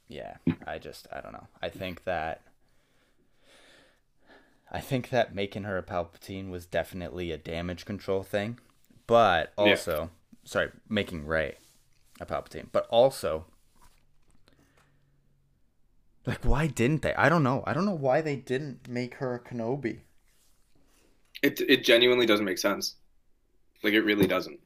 yeah, 0.06 0.36
I 0.64 0.78
just 0.78 1.08
I 1.12 1.20
don't 1.20 1.32
know. 1.32 1.48
I 1.60 1.68
think 1.68 2.04
that 2.04 2.42
I 4.70 4.80
think 4.80 5.08
that 5.08 5.34
making 5.34 5.64
her 5.64 5.76
a 5.76 5.82
Palpatine 5.82 6.48
was 6.48 6.64
definitely 6.64 7.32
a 7.32 7.38
damage 7.38 7.84
control 7.84 8.22
thing. 8.22 8.60
But 9.08 9.52
also 9.58 10.10
sorry, 10.44 10.70
making 10.88 11.26
Rey 11.26 11.56
a 12.20 12.26
Palpatine. 12.26 12.68
But 12.72 12.86
also 12.90 13.46
like 16.26 16.44
why 16.44 16.66
didn't 16.66 17.00
they? 17.00 17.14
I 17.14 17.30
don't 17.30 17.42
know. 17.42 17.62
I 17.66 17.72
don't 17.72 17.86
know 17.86 17.94
why 17.94 18.20
they 18.20 18.36
didn't 18.36 18.88
make 18.88 19.14
her 19.14 19.34
a 19.34 19.40
Kenobi. 19.40 20.00
It 21.42 21.60
it 21.60 21.84
genuinely 21.84 22.26
doesn't 22.26 22.44
make 22.44 22.58
sense. 22.58 22.96
Like 23.82 23.94
it 23.94 24.02
really 24.02 24.26
doesn't. 24.26 24.60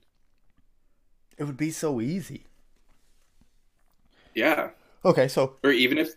It 1.39 1.45
would 1.45 1.57
be 1.57 1.71
so 1.71 2.03
easy. 2.03 2.45
Yeah. 4.35 4.71
Okay, 5.05 5.29
so 5.29 5.57
Or 5.63 5.71
even 5.71 5.99
if 5.99 6.15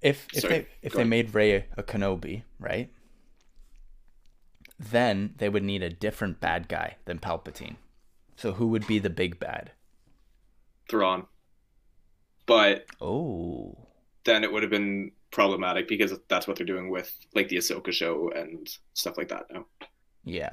if 0.00 0.28
if 0.32 0.42
Sorry, 0.42 0.46
they 0.46 0.68
if 0.82 0.94
they 0.94 1.02
ahead. 1.02 1.08
made 1.08 1.34
Rey 1.34 1.52
a, 1.56 1.64
a 1.76 1.82
Kenobi, 1.82 2.42
right? 2.60 2.90
Then 4.78 5.34
they 5.38 5.48
would 5.48 5.64
need 5.64 5.82
a 5.82 5.90
different 5.90 6.38
bad 6.40 6.68
guy 6.68 6.96
than 7.06 7.18
Palpatine. 7.18 7.74
So 8.36 8.52
who 8.52 8.68
would 8.68 8.86
be 8.86 8.98
the 8.98 9.10
big 9.10 9.38
bad? 9.38 9.70
Thrawn. 10.88 11.26
But 12.46 12.86
Oh, 13.00 13.76
then 14.24 14.44
it 14.44 14.52
would 14.52 14.62
have 14.62 14.70
been 14.70 15.12
problematic 15.30 15.88
because 15.88 16.12
that's 16.28 16.46
what 16.46 16.56
they're 16.56 16.66
doing 16.66 16.90
with 16.90 17.12
like 17.34 17.48
the 17.48 17.56
Ahsoka 17.56 17.92
show 17.92 18.30
and 18.30 18.68
stuff 18.92 19.16
like 19.16 19.28
that 19.28 19.46
now. 19.52 19.66
Yeah. 20.24 20.52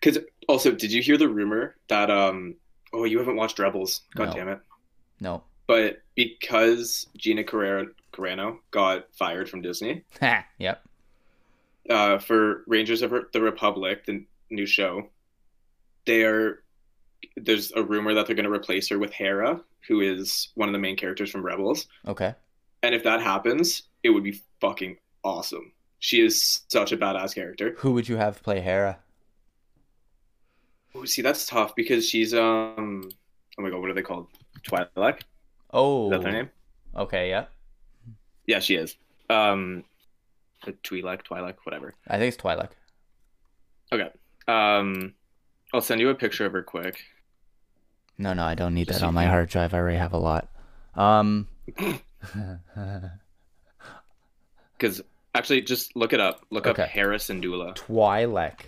Because 0.00 0.18
also, 0.48 0.70
did 0.72 0.92
you 0.92 1.02
hear 1.02 1.16
the 1.18 1.28
rumor 1.28 1.76
that 1.88 2.10
um 2.10 2.54
oh 2.92 3.04
you 3.04 3.18
haven't 3.18 3.36
watched 3.36 3.58
Rebels? 3.58 4.02
God 4.14 4.28
No. 4.28 4.32
damn 4.34 4.48
it! 4.48 4.60
No. 5.20 5.42
But 5.66 6.02
because 6.14 7.06
Gina 7.16 7.44
Carrera 7.44 7.86
Carano 8.12 8.58
got 8.70 9.06
fired 9.14 9.48
from 9.48 9.62
Disney. 9.62 10.04
Yep. 10.58 10.82
uh, 11.88 12.18
for 12.18 12.64
Rangers 12.66 13.02
of 13.02 13.12
the 13.32 13.40
Republic, 13.40 14.04
the 14.06 14.24
new 14.50 14.66
show, 14.66 15.08
they 16.06 16.22
are 16.24 16.62
there's 17.36 17.72
a 17.72 17.82
rumor 17.82 18.14
that 18.14 18.26
they're 18.26 18.36
going 18.36 18.44
to 18.44 18.52
replace 18.52 18.88
her 18.88 18.98
with 18.98 19.12
Hera, 19.12 19.60
who 19.88 20.00
is 20.00 20.48
one 20.54 20.68
of 20.68 20.72
the 20.72 20.78
main 20.78 20.96
characters 20.96 21.30
from 21.30 21.44
Rebels. 21.44 21.86
Okay. 22.06 22.34
And 22.82 22.94
if 22.94 23.04
that 23.04 23.20
happens, 23.20 23.82
it 24.02 24.10
would 24.10 24.24
be 24.24 24.40
fucking 24.60 24.96
awesome. 25.22 25.72
She 25.98 26.24
is 26.24 26.62
such 26.68 26.92
a 26.92 26.96
badass 26.96 27.34
character. 27.34 27.74
Who 27.78 27.92
would 27.92 28.08
you 28.08 28.16
have 28.16 28.42
play 28.42 28.60
Hera? 28.60 28.98
Ooh, 30.96 31.06
see, 31.06 31.22
that's 31.22 31.46
tough 31.46 31.74
because 31.76 32.08
she's 32.08 32.34
um. 32.34 33.08
Oh 33.58 33.62
my 33.62 33.70
god, 33.70 33.80
what 33.80 33.90
are 33.90 33.94
they 33.94 34.02
called? 34.02 34.26
Twi'lek. 34.66 35.20
Oh. 35.72 36.06
Is 36.06 36.10
that 36.12 36.22
their 36.22 36.32
name? 36.32 36.50
Okay. 36.96 37.28
Yeah. 37.28 37.44
Yeah, 38.46 38.60
she 38.60 38.74
is. 38.76 38.96
Um, 39.28 39.84
Twi'lek, 40.64 41.22
Twi'lek, 41.22 41.56
whatever. 41.64 41.94
I 42.08 42.18
think 42.18 42.34
it's 42.34 42.42
Twi'lek. 42.42 42.70
Okay. 43.92 44.10
Um, 44.48 45.14
I'll 45.72 45.80
send 45.80 46.00
you 46.00 46.08
a 46.10 46.14
picture 46.14 46.46
of 46.46 46.52
her 46.52 46.62
quick. 46.62 47.00
No, 48.18 48.32
no, 48.34 48.44
I 48.44 48.54
don't 48.54 48.74
need 48.74 48.88
Just 48.88 49.00
that 49.00 49.06
on 49.06 49.14
my 49.14 49.26
hard 49.26 49.48
drive. 49.48 49.72
I 49.72 49.78
already 49.78 49.98
have 49.98 50.12
a 50.12 50.18
lot. 50.18 50.48
Um. 50.94 51.48
Because 54.76 55.00
actually, 55.34 55.60
just 55.62 55.94
look 55.96 56.12
it 56.12 56.20
up. 56.20 56.44
Look 56.50 56.66
Okay. 56.66 56.82
up 56.84 56.88
Hera 56.88 57.16
Syndulla. 57.16 57.74
Twi'lek. 57.76 58.60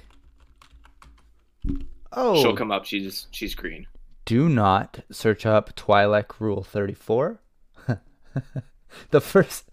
Oh. 2.13 2.41
She'll 2.43 2.57
come 2.57 2.71
up. 2.71 2.85
She's 2.85 3.27
she's 3.31 3.55
green. 3.55 3.87
do 4.27 4.49
not 4.49 5.01
search 5.11 5.47
up 5.47 5.75
Twi'lek 5.75 6.39
Rule 6.39 6.63
34. 6.63 7.41
the 9.11 9.21
first 9.21 9.71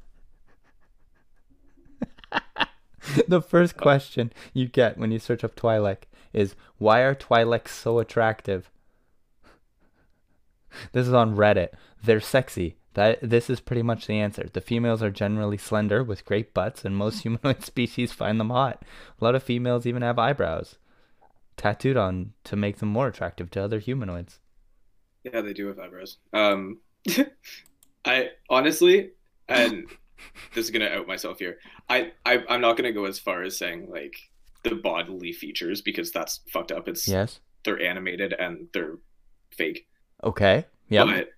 The 3.28 3.42
first 3.42 3.76
question 3.76 4.32
you 4.54 4.68
get 4.68 4.98
when 4.98 5.12
you 5.12 5.20
search 5.20 5.44
up 5.44 5.56
Twi'lek 5.56 6.04
is 6.34 6.56
why 6.78 7.02
are 7.02 7.16
Twi'leks 7.16 7.70
so 7.70 8.00
attractive? 8.00 8.70
This 10.92 11.08
is 11.08 11.14
on 11.14 11.36
Reddit. 11.36 11.70
They're 12.04 12.22
sexy. 12.22 12.76
That 12.94 13.18
this 13.24 13.50
is 13.50 13.60
pretty 13.60 13.82
much 13.82 14.06
the 14.06 14.20
answer. 14.20 14.48
The 14.54 14.62
females 14.62 15.02
are 15.02 15.10
generally 15.10 15.58
slender 15.58 16.04
with 16.04 16.26
great 16.26 16.54
butts 16.54 16.86
and 16.86 16.96
most 16.96 17.22
humanoid 17.24 17.64
species 17.64 18.14
find 18.14 18.40
them 18.40 18.52
hot. 18.52 18.84
A 19.20 19.24
lot 19.24 19.34
of 19.34 19.42
females 19.42 19.88
even 19.88 20.04
have 20.04 20.20
eyebrows 20.20 20.78
tattooed 21.60 21.98
on 21.98 22.34
to 22.46 22.56
make 22.56 22.78
them 22.78 22.90
more 22.90 23.08
attractive 23.08 23.52
to 23.52 23.64
other 23.64 23.80
humanoids. 23.80 24.40
Yeah, 25.24 25.42
they 25.42 25.54
do 25.54 25.68
have 25.68 25.78
eyebrows. 25.78 26.18
Um, 26.34 26.80
I 28.06 28.30
honestly, 28.50 29.12
and 29.48 29.86
this 30.56 30.66
is 30.66 30.72
gonna 30.72 30.88
out 30.88 31.08
myself 31.08 31.40
here. 31.40 31.60
I, 31.90 32.14
I 32.26 32.44
I'm 32.50 32.62
not 32.62 32.78
gonna 32.78 32.94
go 32.94 33.06
as 33.06 33.20
far 33.20 33.44
as 33.44 33.58
saying 33.58 33.90
like 33.92 34.29
the 34.64 34.76
bodily 34.76 35.32
features 35.32 35.82
because 35.82 36.12
that's 36.12 36.42
fucked 36.52 36.72
up. 36.72 36.88
It's 36.88 37.08
Yes. 37.08 37.40
they're 37.64 37.82
animated 37.82 38.34
and 38.34 38.68
they're 38.74 38.98
fake. 39.52 39.88
Okay. 40.24 40.66
Yeah. 40.90 41.06
But 41.06 41.30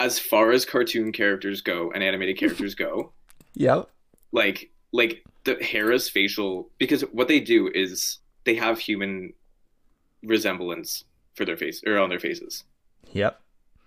as 0.00 0.18
far 0.18 0.50
as 0.50 0.64
cartoon 0.64 1.12
characters 1.12 1.60
go 1.60 1.90
and 1.92 2.02
animated 2.02 2.36
characters 2.38 2.74
go, 2.74 3.12
Yep. 3.54 3.88
like 4.32 4.70
like 4.92 5.24
the 5.44 5.56
Hera's 5.56 6.08
facial 6.08 6.70
because 6.78 7.02
what 7.12 7.28
they 7.28 7.40
do 7.40 7.70
is 7.74 8.18
they 8.44 8.54
have 8.56 8.78
human 8.78 9.32
resemblance 10.22 11.04
for 11.34 11.44
their 11.44 11.56
face 11.56 11.82
or 11.86 11.98
on 11.98 12.08
their 12.10 12.20
faces. 12.20 12.64
Yep. 13.12 13.40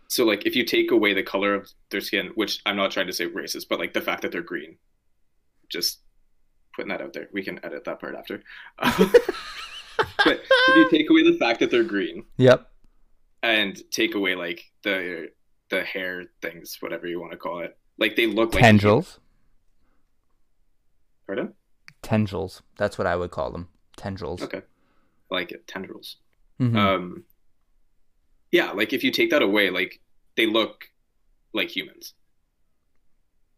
So 0.10 0.24
like 0.26 0.46
if 0.46 0.56
you 0.56 0.64
take 0.66 0.92
away 0.92 1.14
the 1.14 1.24
color 1.24 1.54
of 1.54 1.70
their 1.92 2.02
skin, 2.02 2.32
which 2.36 2.62
I'm 2.66 2.76
not 2.78 2.92
trying 2.92 3.08
to 3.08 3.14
say 3.14 3.28
racist, 3.28 3.68
but 3.70 3.80
like 3.80 3.94
the 3.94 4.02
fact 4.02 4.22
that 4.22 4.32
they're 4.32 4.42
green, 4.42 4.78
just 5.70 6.00
putting 6.78 6.90
that 6.90 7.02
out 7.02 7.12
there. 7.12 7.28
We 7.34 7.44
can 7.44 7.60
edit 7.66 7.84
that 7.86 8.00
part 8.00 8.16
after. 8.16 8.42
but 8.78 9.10
if 10.28 10.76
you 10.76 10.90
take 10.92 11.10
away 11.10 11.24
the 11.30 11.38
fact 11.38 11.60
that 11.60 11.72
they're 11.72 11.84
green 11.84 12.24
Yep. 12.38 12.70
and 13.44 13.82
take 13.92 14.16
away 14.16 14.36
like 14.36 14.64
the 14.84 15.32
the 15.70 15.84
hair 15.84 16.26
things, 16.42 16.78
whatever 16.80 17.08
you 17.08 17.20
want 17.20 17.32
to 17.34 17.38
call 17.38 17.60
it, 17.60 17.78
like 17.98 18.16
they 18.16 18.28
look 18.28 18.54
like 18.54 18.64
Tendrils. 18.64 19.20
Pardon? 21.26 21.54
Tendrils. 22.02 22.62
That's 22.78 22.98
what 22.98 23.08
I 23.08 23.16
would 23.18 23.32
call 23.32 23.52
them. 23.52 23.68
Tendrils. 23.98 24.42
Okay, 24.44 24.60
I 25.32 25.34
like 25.36 25.52
it 25.52 25.68
tendrils. 25.68 26.18
Mhm. 26.62 26.78
Um, 26.78 27.24
yeah, 28.52 28.72
like 28.72 28.94
if 28.94 29.04
you 29.04 29.12
take 29.12 29.32
that 29.32 29.42
away, 29.42 29.70
like 29.72 30.00
they 30.38 30.46
look 30.46 30.86
like 31.54 31.76
humans. 31.76 32.14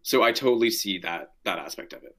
So 0.01 0.23
I 0.23 0.32
totally 0.32 0.71
see 0.71 0.97
that 0.99 1.34
that 1.43 1.60
aspect 1.60 1.93
of 1.93 2.03
it. 2.03 2.15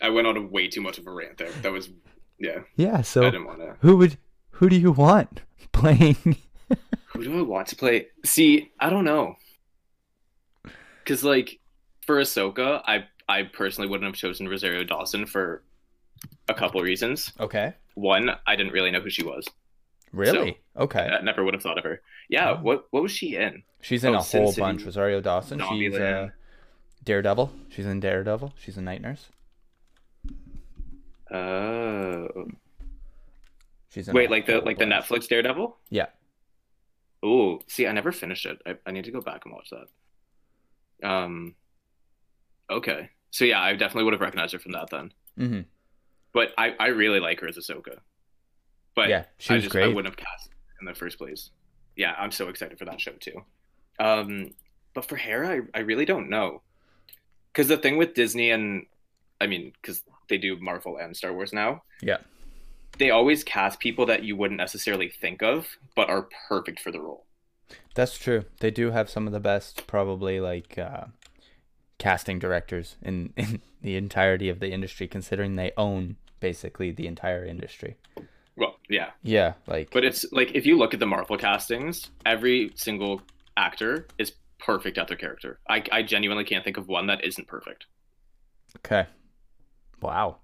I 0.00 0.10
went 0.10 0.26
on 0.26 0.36
a 0.36 0.42
way 0.42 0.68
too 0.68 0.80
much 0.80 0.98
of 0.98 1.06
a 1.06 1.10
rant 1.10 1.38
there. 1.38 1.50
That 1.62 1.72
was, 1.72 1.90
yeah. 2.38 2.60
yeah. 2.76 2.98
I 2.98 3.02
So 3.02 3.22
didn't 3.22 3.46
want 3.46 3.58
to. 3.60 3.76
who 3.80 3.96
would 3.96 4.16
who 4.52 4.68
do 4.68 4.76
you 4.76 4.92
want 4.92 5.42
playing? 5.72 6.36
Who 7.08 7.24
do 7.24 7.38
I 7.38 7.42
want 7.42 7.68
to 7.68 7.76
play? 7.76 8.08
See, 8.24 8.70
I 8.78 8.90
don't 8.90 9.04
know. 9.04 9.36
Cause 11.04 11.24
like 11.24 11.58
for 12.06 12.16
Ahsoka, 12.20 12.82
I 12.86 13.04
I 13.28 13.42
personally 13.44 13.88
wouldn't 13.88 14.06
have 14.06 14.14
chosen 14.16 14.48
Rosario 14.48 14.84
Dawson 14.84 15.26
for 15.26 15.62
a 16.48 16.54
couple 16.54 16.80
reasons. 16.82 17.32
okay. 17.40 17.74
One, 17.94 18.30
I 18.46 18.56
didn't 18.56 18.72
really 18.72 18.90
know 18.90 19.00
who 19.00 19.10
she 19.10 19.24
was. 19.24 19.46
Really? 20.12 20.58
okay. 20.76 21.00
I 21.00 21.20
never 21.22 21.44
would 21.44 21.54
have 21.54 21.62
thought 21.62 21.76
of 21.78 21.84
her. 21.84 22.00
Yeah, 22.28 22.52
Oh. 22.52 22.56
what 22.62 22.86
what 22.90 23.02
was 23.02 23.12
she 23.12 23.36
in? 23.36 23.62
She's 23.80 24.04
in 24.04 24.14
oh, 24.14 24.18
a 24.18 24.22
Sin 24.22 24.42
whole 24.42 24.52
City, 24.52 24.60
bunch. 24.60 24.84
Rosario 24.84 25.20
Dawson. 25.20 25.58
She's 25.60 25.94
uh, 25.94 25.98
Zombieland. 25.98 26.32
Daredevil. 27.08 27.50
She's 27.70 27.86
in 27.86 28.00
Daredevil. 28.00 28.52
She's 28.58 28.76
a 28.76 28.82
night 28.82 29.00
nurse. 29.00 29.30
Oh, 31.30 32.28
She's 33.88 34.08
in 34.08 34.14
wait, 34.14 34.30
like 34.30 34.44
the 34.44 34.58
like 34.58 34.76
the. 34.78 34.84
Netflix 34.84 35.26
Daredevil? 35.26 35.74
Yeah. 35.88 36.08
Oh, 37.22 37.60
see, 37.66 37.86
I 37.86 37.92
never 37.92 38.12
finished 38.12 38.44
it. 38.44 38.60
I, 38.66 38.76
I 38.86 38.90
need 38.90 39.06
to 39.06 39.10
go 39.10 39.22
back 39.22 39.46
and 39.46 39.54
watch 39.54 39.70
that. 39.70 41.08
Um, 41.08 41.54
okay, 42.70 43.08
so 43.30 43.46
yeah, 43.46 43.62
I 43.62 43.72
definitely 43.72 44.04
would 44.04 44.12
have 44.12 44.20
recognized 44.20 44.52
her 44.52 44.58
from 44.58 44.72
that 44.72 44.90
then. 44.90 45.12
hmm 45.38 45.60
But 46.34 46.52
I 46.58 46.74
I 46.78 46.88
really 46.88 47.20
like 47.20 47.40
her 47.40 47.48
as 47.48 47.56
Ahsoka. 47.56 48.00
But 48.94 49.08
Yeah, 49.08 49.24
she 49.38 49.54
I 49.54 49.56
was 49.56 49.64
just 49.64 49.76
I 49.76 49.86
wouldn't 49.88 50.04
have 50.04 50.16
cast 50.18 50.50
in 50.80 50.86
the 50.86 50.94
first 50.94 51.16
place. 51.16 51.52
Yeah, 51.96 52.14
I'm 52.18 52.32
so 52.32 52.50
excited 52.50 52.78
for 52.78 52.84
that 52.84 53.00
show 53.00 53.12
too. 53.12 53.44
Um, 53.98 54.50
but 54.92 55.06
for 55.06 55.16
Hera, 55.16 55.48
I, 55.56 55.78
I 55.78 55.80
really 55.80 56.04
don't 56.04 56.28
know. 56.28 56.60
Because 57.58 57.68
the 57.68 57.76
thing 57.76 57.96
with 57.96 58.14
Disney 58.14 58.52
and, 58.52 58.86
I 59.40 59.48
mean, 59.48 59.72
because 59.82 60.04
they 60.28 60.38
do 60.38 60.56
Marvel 60.60 60.96
and 60.96 61.16
Star 61.16 61.32
Wars 61.32 61.52
now. 61.52 61.82
Yeah. 62.00 62.18
They 62.98 63.10
always 63.10 63.42
cast 63.42 63.80
people 63.80 64.06
that 64.06 64.22
you 64.22 64.36
wouldn't 64.36 64.58
necessarily 64.58 65.08
think 65.08 65.42
of, 65.42 65.66
but 65.96 66.08
are 66.08 66.28
perfect 66.48 66.78
for 66.78 66.92
the 66.92 67.00
role. 67.00 67.24
That's 67.96 68.16
true. 68.16 68.44
They 68.60 68.70
do 68.70 68.92
have 68.92 69.10
some 69.10 69.26
of 69.26 69.32
the 69.32 69.40
best, 69.40 69.88
probably 69.88 70.38
like 70.38 70.78
uh, 70.78 71.06
casting 71.98 72.38
directors 72.38 72.94
in, 73.02 73.32
in 73.36 73.60
the 73.82 73.96
entirety 73.96 74.48
of 74.48 74.60
the 74.60 74.70
industry, 74.70 75.08
considering 75.08 75.56
they 75.56 75.72
own 75.76 76.14
basically 76.38 76.92
the 76.92 77.08
entire 77.08 77.44
industry. 77.44 77.96
Well, 78.56 78.76
yeah, 78.88 79.10
Yeah, 79.24 79.54
like 79.66 79.90
but 79.90 80.04
it's 80.04 80.24
like 80.30 80.52
if 80.54 80.64
you 80.64 80.78
look 80.78 80.94
at 80.94 81.00
the 81.00 81.06
Marvel 81.06 81.36
castings, 81.36 82.08
every 82.24 82.70
single 82.76 83.20
actor 83.56 84.06
is 84.16 84.30
perfect 84.58 84.98
at 84.98 85.08
their 85.08 85.16
character. 85.16 85.60
I, 85.68 85.82
I 85.92 86.02
genuinely 86.02 86.44
can't 86.44 86.64
think 86.64 86.76
of 86.76 86.88
one 86.88 87.06
that 87.06 87.24
isn't 87.24 87.46
perfect. 87.48 87.86
okay. 88.78 89.06
Wow, 90.00 90.36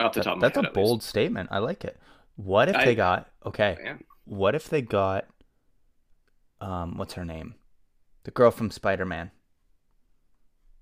Off 0.00 0.12
the 0.14 0.20
That- 0.20 0.24
top 0.24 0.34
of 0.36 0.40
that's 0.40 0.56
head, 0.56 0.64
a 0.64 0.68
at 0.68 0.76
least. 0.76 0.86
bold 0.88 1.02
statement. 1.02 1.48
I 1.52 1.58
like 1.58 1.84
it. 1.84 1.98
What 2.36 2.68
if 2.70 2.76
I- 2.76 2.84
they 2.86 2.94
got 2.94 3.28
okay? 3.44 3.76
Yeah. 3.82 3.96
What 4.24 4.54
if 4.54 4.68
they 4.70 4.80
got 4.82 5.26
um 6.60 6.96
what's 6.96 7.14
her 7.14 7.24
name? 7.24 7.54
The 8.24 8.30
girl 8.30 8.50
from 8.50 8.70
Spider-Man. 8.70 9.30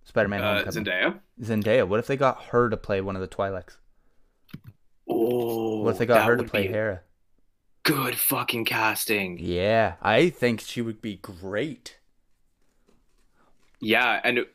Spider-Man 0.04 0.40
Uh, 0.42 0.54
Homecoming. 0.64 0.84
Zendaya. 0.84 1.20
Zendaya. 1.40 1.88
What 1.88 1.98
if 2.00 2.06
they 2.06 2.16
got 2.16 2.44
her 2.46 2.68
to 2.70 2.76
play 2.76 3.00
one 3.00 3.14
of 3.16 3.20
the 3.22 3.28
Twi'leks? 3.28 3.76
Oh, 5.08 5.82
What 5.82 5.92
if 5.92 5.98
they 5.98 6.06
got 6.06 6.26
her 6.26 6.36
to 6.36 6.44
play 6.44 6.66
be 6.66 6.72
Hera? 6.72 7.02
Good 7.88 8.16
fucking 8.18 8.64
casting. 8.64 9.38
Yeah, 9.38 9.94
I 10.02 10.30
think 10.30 10.60
she 10.60 10.82
would 10.82 11.00
be 11.00 11.16
great. 11.16 11.96
Yeah, 13.80 14.20
and 14.22 14.46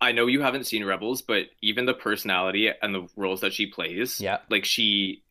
I 0.00 0.12
know 0.12 0.26
you 0.26 0.42
haven't 0.42 0.64
seen 0.66 0.84
Rebels, 0.84 1.22
but 1.22 1.46
even 1.62 1.86
the 1.86 1.94
personality 1.94 2.70
and 2.82 2.94
the 2.94 3.08
roles 3.16 3.40
that 3.40 3.52
she 3.52 3.66
plays, 3.66 4.20
Yeah. 4.20 4.38
like 4.50 4.64
she. 4.64 5.22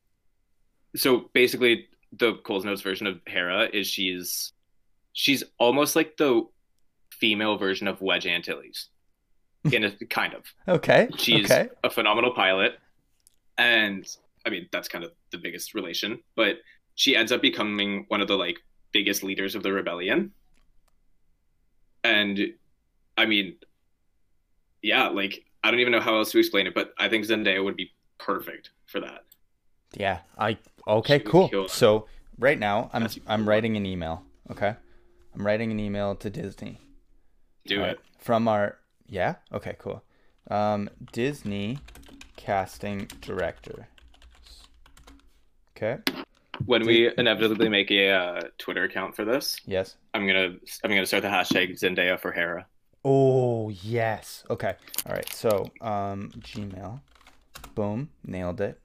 So 0.96 1.30
basically, 1.34 1.88
the 2.12 2.34
Coles 2.36 2.66
Notes 2.66 2.82
version 2.82 3.08
of 3.08 3.20
Hera 3.28 3.70
is 3.72 3.88
she's 3.88 4.54
she's 5.14 5.44
almost 5.58 5.96
like 5.96 6.18
the 6.18 6.46
female 7.12 7.58
version 7.58 7.88
of 7.88 8.02
Wedge 8.02 8.28
Antilles. 8.28 8.90
In 9.72 9.84
a 9.84 9.92
kind 9.92 10.34
of. 10.34 10.44
Okay. 10.68 11.08
She's 11.18 11.50
okay. 11.50 11.70
a 11.84 11.90
phenomenal 11.90 12.32
pilot. 12.34 12.78
And 13.58 14.06
I 14.46 14.50
mean, 14.52 14.68
that's 14.72 14.88
kind 14.88 15.04
of 15.04 15.12
the 15.32 15.40
biggest 15.40 15.74
relation, 15.74 16.20
but 16.36 16.58
she 16.96 17.16
ends 17.16 17.32
up 17.32 17.42
becoming 17.42 18.06
one 18.08 18.22
of 18.22 18.28
the 18.28 18.36
like 18.36 18.58
biggest 18.92 19.24
leaders 19.24 19.54
of 19.56 19.64
the 19.64 19.72
rebellion. 19.72 20.32
And 22.04 22.54
I 23.18 23.26
mean, 23.26 23.56
yeah, 24.82 25.10
like 25.10 25.46
I 25.64 25.72
don't 25.72 25.80
even 25.80 25.92
know 25.92 26.00
how 26.00 26.18
else 26.18 26.32
to 26.32 26.40
explain 26.40 26.68
it, 26.68 26.74
but 26.74 26.94
I 26.98 27.10
think 27.10 27.26
Zendaya 27.26 27.64
would 27.64 27.76
be 27.76 27.92
perfect 28.18 28.72
for 28.86 29.02
that. 29.02 29.26
Yeah. 29.96 30.20
I 30.38 30.58
okay, 30.88 31.20
cool. 31.20 31.68
So 31.68 32.08
right 32.40 32.58
now 32.58 32.90
I'm 32.94 33.08
I'm 33.28 33.48
writing 33.48 33.76
an 33.78 33.86
email. 33.86 34.24
Okay. 34.52 34.76
I'm 35.34 35.46
writing 35.46 35.72
an 35.72 35.80
email 35.80 36.16
to 36.16 36.30
Disney. 36.30 36.80
Do 37.66 37.84
it. 37.84 38.00
From 38.20 38.48
our 38.48 38.78
yeah? 39.08 39.36
Okay, 39.52 39.76
cool. 39.80 40.04
Um 40.50 40.90
Disney 41.12 41.80
casting 42.38 43.08
director. 43.22 43.88
Okay. 45.76 45.98
When 46.66 46.86
we 46.86 47.12
inevitably 47.18 47.70
make 47.70 47.92
a 47.92 48.10
uh, 48.12 48.42
Twitter 48.58 48.84
account 48.84 49.16
for 49.16 49.26
this, 49.26 49.58
Yes. 49.66 49.96
I'm 50.14 50.26
gonna 50.28 50.56
I'm 50.84 50.90
gonna 50.90 51.06
start 51.06 51.24
the 51.24 51.30
hashtag 51.30 51.72
Zendaya 51.80 52.20
for 52.20 52.32
Hera. 52.32 52.66
Oh 53.04 53.70
yes. 53.70 54.44
Okay. 54.50 54.74
All 55.06 55.14
right. 55.14 55.30
So 55.34 55.70
um 55.82 56.32
Gmail. 56.40 57.02
Boom. 57.76 58.10
Nailed 58.26 58.62
it. 58.62 58.80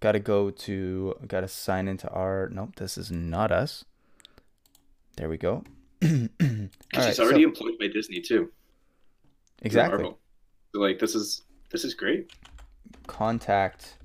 Gotta 0.00 0.20
go 0.20 0.50
to 0.50 1.14
gotta 1.26 1.48
sign 1.48 1.88
into 1.88 2.08
our 2.10 2.48
nope, 2.52 2.76
this 2.76 2.96
is 2.98 3.10
not 3.10 3.50
us. 3.50 3.84
There 5.16 5.28
we 5.28 5.36
go. 5.38 5.64
All 6.04 6.08
right, 6.10 6.68
She's 6.94 7.16
so- 7.16 7.24
already 7.24 7.42
employed 7.44 7.78
by 7.80 7.86
Disney 7.88 8.20
too. 8.20 8.50
exactly. 9.62 10.04
So 10.72 10.80
like 10.80 10.98
this 10.98 11.14
is 11.14 11.42
this 11.70 11.84
is 11.84 11.94
great. 11.94 12.30
Contact 13.06 13.96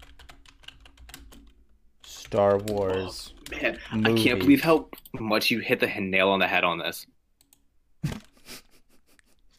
Star 2.10 2.58
Wars. 2.58 3.34
Oh, 3.54 3.58
man, 3.62 3.80
I 3.92 4.14
can't 4.14 4.40
believe 4.40 4.62
how 4.62 4.88
much 5.20 5.52
you 5.52 5.60
hit 5.60 5.80
the 5.80 5.88
nail 5.88 6.30
on 6.30 6.40
the 6.40 6.48
head 6.48 6.64
on 6.64 6.80
this. 6.80 7.06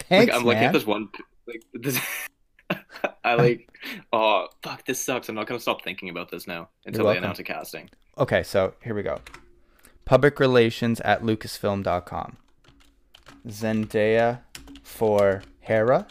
Thanks, 0.09 0.27
like 0.27 0.35
I'm 0.35 0.45
looking 0.45 0.61
man. 0.61 0.69
at 0.69 0.73
this 0.73 0.87
one 0.87 1.09
like 1.47 1.63
this 1.75 2.01
I 3.25 3.35
like 3.35 3.69
oh 4.13 4.49
fuck 4.63 4.85
this 4.85 5.01
sucks. 5.01 5.29
I'm 5.29 5.37
not 5.37 5.47
gonna 5.47 5.61
stop 5.61 5.83
thinking 5.83 6.09
about 6.09 6.31
this 6.31 6.47
now 6.47 6.69
until 6.85 7.05
they 7.05 7.07
welcome. 7.07 7.25
announce 7.25 7.39
a 7.39 7.45
casting. 7.45 7.89
Okay, 8.19 8.43
so 8.43 8.75
here 8.83 8.95
we 8.95 9.03
go. 9.03 9.21
Public 10.05 10.41
relations 10.41 11.01
at 11.03 11.23
lucasfilm.com. 11.23 12.37
Zendaya 13.47 14.41
for 14.83 15.43
Hera. 15.61 16.09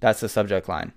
That's 0.00 0.20
the 0.20 0.28
subject 0.28 0.68
line. 0.68 0.92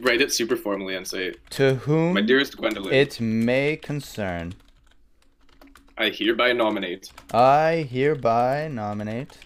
Write 0.00 0.20
it 0.22 0.32
super 0.32 0.56
formally 0.56 0.94
and 0.96 1.06
say, 1.06 1.34
To 1.50 1.74
whom 1.74 2.14
My 2.14 2.22
dearest 2.22 2.56
Gwendolyn, 2.56 2.94
it 2.94 3.20
may 3.20 3.76
concern, 3.76 4.54
I 5.98 6.08
hereby 6.08 6.52
nominate 6.54 7.12
I 7.34 7.86
hereby 7.90 8.68
nominate 8.68 9.36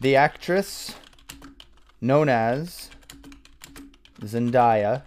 the 0.00 0.14
actress 0.14 0.94
known 2.00 2.28
as 2.28 2.90
Zendaya. 4.20 5.02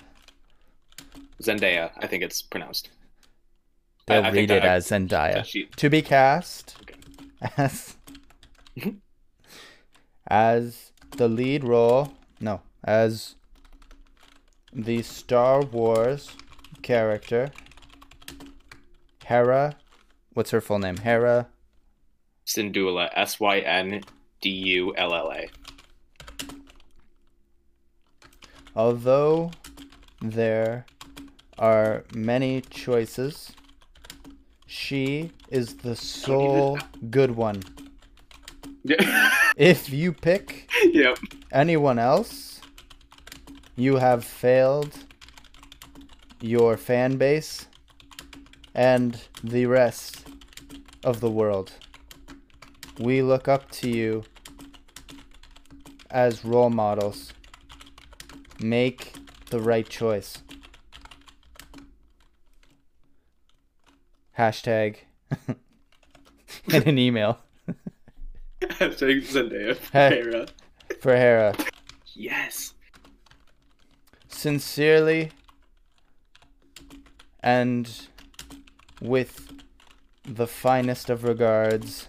Zendaya, 1.41 1.91
I 1.97 2.07
think 2.07 2.23
it's 2.23 2.41
pronounced. 2.41 2.89
They'll 4.07 4.23
I- 4.25 4.27
I 4.27 4.31
read 4.31 4.51
it 4.51 4.63
I- 4.63 4.67
as 4.75 4.89
Zendaya. 4.89 5.45
she- 5.45 5.67
To 5.77 5.89
be 5.89 6.01
cast 6.01 6.75
Okay. 6.81 6.95
as 7.57 7.95
as 10.27 10.91
the 11.11 11.27
lead 11.27 11.63
role. 11.63 12.13
No, 12.39 12.61
as 12.83 13.35
the 14.73 15.01
Star 15.01 15.61
Wars 15.61 16.31
character 16.81 17.51
Hera. 19.31 19.77
What's 20.33 20.51
her 20.51 20.59
full 20.59 20.79
name? 20.79 20.97
Hera. 20.97 21.47
Syndulla, 22.45 23.09
S 23.15 23.39
Y 23.39 23.59
N 23.59 24.01
D 24.41 24.49
U 24.49 24.93
L 24.97 25.13
L 25.13 25.31
A. 25.31 25.49
Although 28.75 29.51
there 30.21 30.85
are 31.57 32.03
many 32.13 32.59
choices, 32.59 33.53
she 34.65 35.31
is 35.49 35.75
the 35.75 35.95
sole 35.95 36.77
good 37.09 37.31
one. 37.31 37.61
If 39.61 39.93
you 39.93 40.11
pick 40.11 40.71
yep. 40.85 41.19
anyone 41.51 41.99
else, 41.99 42.61
you 43.75 43.97
have 43.97 44.25
failed 44.25 44.97
your 46.39 46.77
fan 46.77 47.17
base 47.17 47.67
and 48.73 49.21
the 49.43 49.67
rest 49.67 50.25
of 51.03 51.19
the 51.19 51.29
world. 51.29 51.73
We 52.97 53.21
look 53.21 53.47
up 53.47 53.69
to 53.81 53.89
you 53.91 54.23
as 56.09 56.43
role 56.43 56.71
models. 56.71 57.31
Make 58.59 59.13
the 59.51 59.59
right 59.59 59.87
choice. 59.87 60.39
Hashtag 64.39 64.95
in 66.67 66.81
an 66.89 66.97
email 66.97 67.37
Hashtag 68.79 69.21
Zendaya. 69.23 69.77
Hey. 69.91 70.21
Hera. 70.21 70.47
for 70.99 71.15
Hera. 71.15 71.55
Yes. 72.13 72.73
sincerely 74.29 75.31
and 77.43 78.07
with 79.01 79.51
the 80.23 80.47
finest 80.47 81.09
of 81.09 81.23
regards 81.23 82.07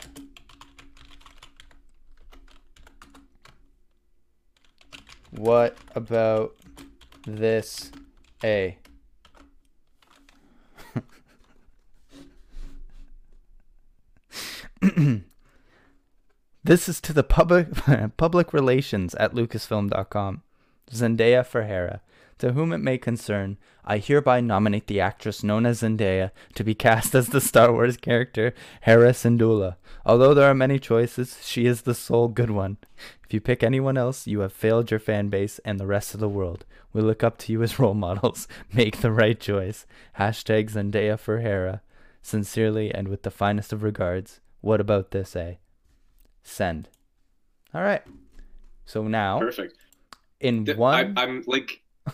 what 5.31 5.77
about 5.95 6.55
this 7.27 7.91
a 8.45 8.77
this 16.65 16.89
is 16.89 17.01
to 17.01 17.13
the 17.13 17.25
public 17.25 17.69
public 18.17 18.53
relations 18.53 19.15
at 19.17 19.35
lucasfilm.com 19.35 20.43
Zendaya 20.91 21.45
for 21.45 21.63
Hera, 21.63 22.01
To 22.39 22.53
whom 22.53 22.73
it 22.73 22.79
may 22.79 22.99
concern, 22.99 23.57
I 23.85 23.99
hereby 23.99 24.41
nominate 24.41 24.87
the 24.87 25.01
actress 25.01 25.43
known 25.43 25.67
as 25.67 25.81
Zendaya 25.81 26.31
to 26.55 26.63
be 26.63 26.75
cast 26.75 27.15
as 27.15 27.29
the 27.29 27.41
Star 27.41 27.73
Wars 27.73 27.97
character 27.97 28.55
Hera 28.83 29.13
Syndulla. 29.13 29.77
Although 30.05 30.35
there 30.35 30.51
are 30.51 30.55
many 30.55 30.79
choices, 30.79 31.39
she 31.43 31.67
is 31.67 31.83
the 31.83 31.95
sole 31.95 32.29
good 32.29 32.51
one. 32.51 32.77
If 33.25 33.33
you 33.33 33.41
pick 33.41 33.63
anyone 33.63 33.97
else, 33.97 34.27
you 34.27 34.41
have 34.41 34.53
failed 34.53 34.91
your 34.91 35.01
fan 35.01 35.29
base 35.29 35.59
and 35.65 35.81
the 35.81 35.87
rest 35.87 36.15
of 36.15 36.21
the 36.21 36.29
world. 36.29 36.65
We 36.93 37.01
look 37.01 37.25
up 37.25 37.39
to 37.39 37.53
you 37.53 37.63
as 37.63 37.79
role 37.79 37.95
models. 37.95 38.47
Make 38.73 39.01
the 39.01 39.13
right 39.13 39.39
choice. 39.39 39.87
Hashtag 40.19 40.71
Zendaya 40.71 41.19
for 41.19 41.41
Hera. 41.41 41.81
Sincerely 42.23 42.95
and 42.95 43.09
with 43.09 43.23
the 43.23 43.31
finest 43.31 43.73
of 43.73 43.83
regards. 43.83 44.41
What 44.61 44.81
about 44.81 45.11
this, 45.11 45.35
eh? 45.35 45.55
Send. 46.43 46.89
All 47.75 47.83
right. 47.83 48.03
So 48.85 49.07
now, 49.09 49.39
Perfect. 49.39 49.77
in 50.41 50.65
Th- 50.65 50.77
one 50.77 51.15
I, 51.17 51.23
I'm 51.23 51.43
like. 51.47 51.81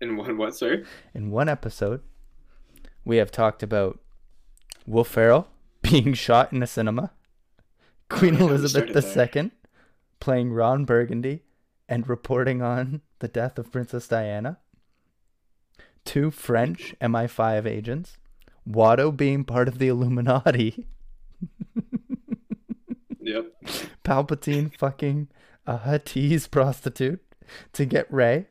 In 0.00 0.16
one 0.16 0.36
what, 0.36 0.54
sir? 0.54 0.84
in 1.12 1.30
one 1.32 1.48
episode, 1.48 2.02
we 3.04 3.16
have 3.16 3.32
talked 3.32 3.64
about 3.64 3.98
Will 4.86 5.02
Ferrell 5.02 5.48
being 5.82 6.14
shot 6.14 6.52
in 6.52 6.62
a 6.62 6.68
cinema, 6.68 7.10
oh, 7.12 8.16
Queen 8.16 8.34
yeah, 8.34 8.42
Elizabeth 8.42 9.16
II 9.34 9.50
playing 10.20 10.52
Ron 10.52 10.84
Burgundy 10.84 11.42
and 11.88 12.08
reporting 12.08 12.62
on 12.62 13.00
the 13.18 13.26
death 13.28 13.58
of 13.58 13.72
Princess 13.72 14.06
Diana, 14.06 14.58
two 16.04 16.30
French 16.30 16.94
MI5 17.00 17.66
agents, 17.66 18.18
Watto 18.68 19.14
being 19.16 19.42
part 19.44 19.66
of 19.66 19.78
the 19.78 19.88
Illuminati, 19.88 20.86
Yep. 23.28 23.52
Palpatine 24.04 24.74
fucking 24.78 25.28
a 25.66 25.78
Huttese 25.78 26.50
prostitute 26.50 27.20
to 27.74 27.84
get 27.84 28.10
Rey, 28.12 28.46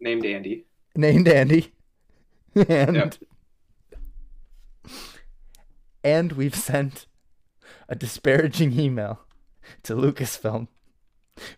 Named 0.00 0.26
Andy. 0.26 0.66
named 0.94 1.26
Andy, 1.28 1.72
and 2.54 2.96
Yep. 2.96 3.14
and 6.04 6.32
we've 6.32 6.54
sent 6.54 7.06
a 7.88 7.94
disparaging 7.94 8.78
email 8.78 9.20
to 9.84 9.94
Lucasfilm, 9.94 10.68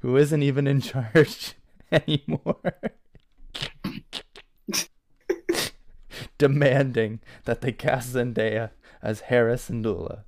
who 0.03 0.17
isn't 0.17 0.43
even 0.43 0.67
in 0.69 0.81
charge 0.81 1.55
anymore. 1.93 2.61
demanding 6.39 7.21
that 7.45 7.61
they 7.61 7.73
cast 7.73 8.15
Zendaya 8.15 8.71
as 9.03 9.23
Hera 9.23 9.55
Syndulla. 9.55 10.25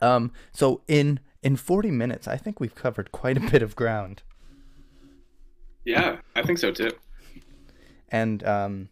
Um, 0.00 0.32
so 0.52 0.82
in 0.88 1.20
in 1.42 1.56
40 1.56 1.90
minutes, 1.90 2.26
I 2.26 2.36
think 2.36 2.60
we've 2.60 2.74
covered 2.74 3.12
quite 3.12 3.36
a 3.36 3.40
bit 3.50 3.62
of 3.62 3.76
ground. 3.76 4.22
Yeah, 5.84 6.18
I 6.34 6.42
think 6.42 6.58
so 6.58 6.70
too. 6.70 6.90
And 8.10 8.44
um, 8.44 8.88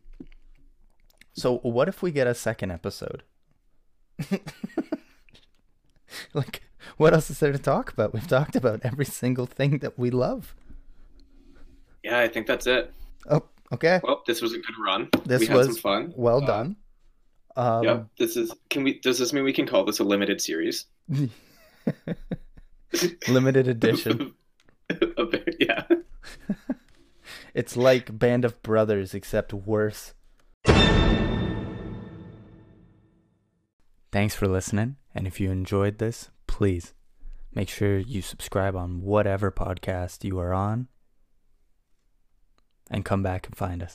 so 1.34 1.58
what 1.58 1.88
if 1.88 2.02
we 2.02 2.10
get 2.10 2.26
a 2.26 2.34
second 2.34 2.70
episode? 2.70 3.22
like, 6.32 6.62
what 6.96 7.12
else 7.12 7.30
is 7.30 7.38
there 7.40 7.52
to 7.52 7.58
talk 7.58 7.92
about? 7.92 8.14
We've 8.14 8.26
talked 8.26 8.56
about 8.56 8.80
every 8.82 9.04
single 9.04 9.46
thing 9.46 9.78
that 9.78 9.98
we 9.98 10.10
love. 10.10 10.54
Yeah, 12.02 12.20
I 12.20 12.28
think 12.28 12.46
that's 12.46 12.66
it. 12.66 12.92
Oh, 13.28 13.42
okay. 13.72 14.00
Well, 14.02 14.22
this 14.26 14.40
was 14.40 14.52
a 14.52 14.58
good 14.58 14.74
run. 14.84 15.08
This 15.24 15.48
we 15.48 15.54
was 15.54 15.66
some 15.66 15.76
fun. 15.76 16.14
well 16.16 16.42
Uh, 16.42 16.46
done. 16.46 16.76
Um, 17.56 17.84
yeah, 17.84 18.02
this 18.18 18.36
is. 18.36 18.52
Can 18.70 18.84
we? 18.84 19.00
Does 19.00 19.18
this 19.18 19.32
mean 19.32 19.44
we 19.44 19.52
can 19.52 19.66
call 19.66 19.84
this 19.84 19.98
a 19.98 20.04
limited 20.04 20.40
series? 20.40 20.86
limited 23.28 23.68
edition. 23.68 24.34
Yeah. 25.58 25.82
It's 27.54 27.76
like 27.76 28.16
Band 28.18 28.44
of 28.44 28.62
Brothers, 28.62 29.14
except 29.14 29.52
worse. 29.54 30.12
Thanks 34.12 34.34
for 34.34 34.46
listening. 34.46 34.96
And 35.14 35.26
if 35.26 35.40
you 35.40 35.50
enjoyed 35.50 35.98
this, 35.98 36.30
please 36.46 36.92
make 37.54 37.70
sure 37.70 37.98
you 37.98 38.20
subscribe 38.20 38.76
on 38.76 39.00
whatever 39.00 39.50
podcast 39.50 40.22
you 40.22 40.38
are 40.38 40.52
on 40.52 40.88
and 42.90 43.04
come 43.04 43.22
back 43.22 43.46
and 43.46 43.56
find 43.56 43.82
us. 43.82 43.94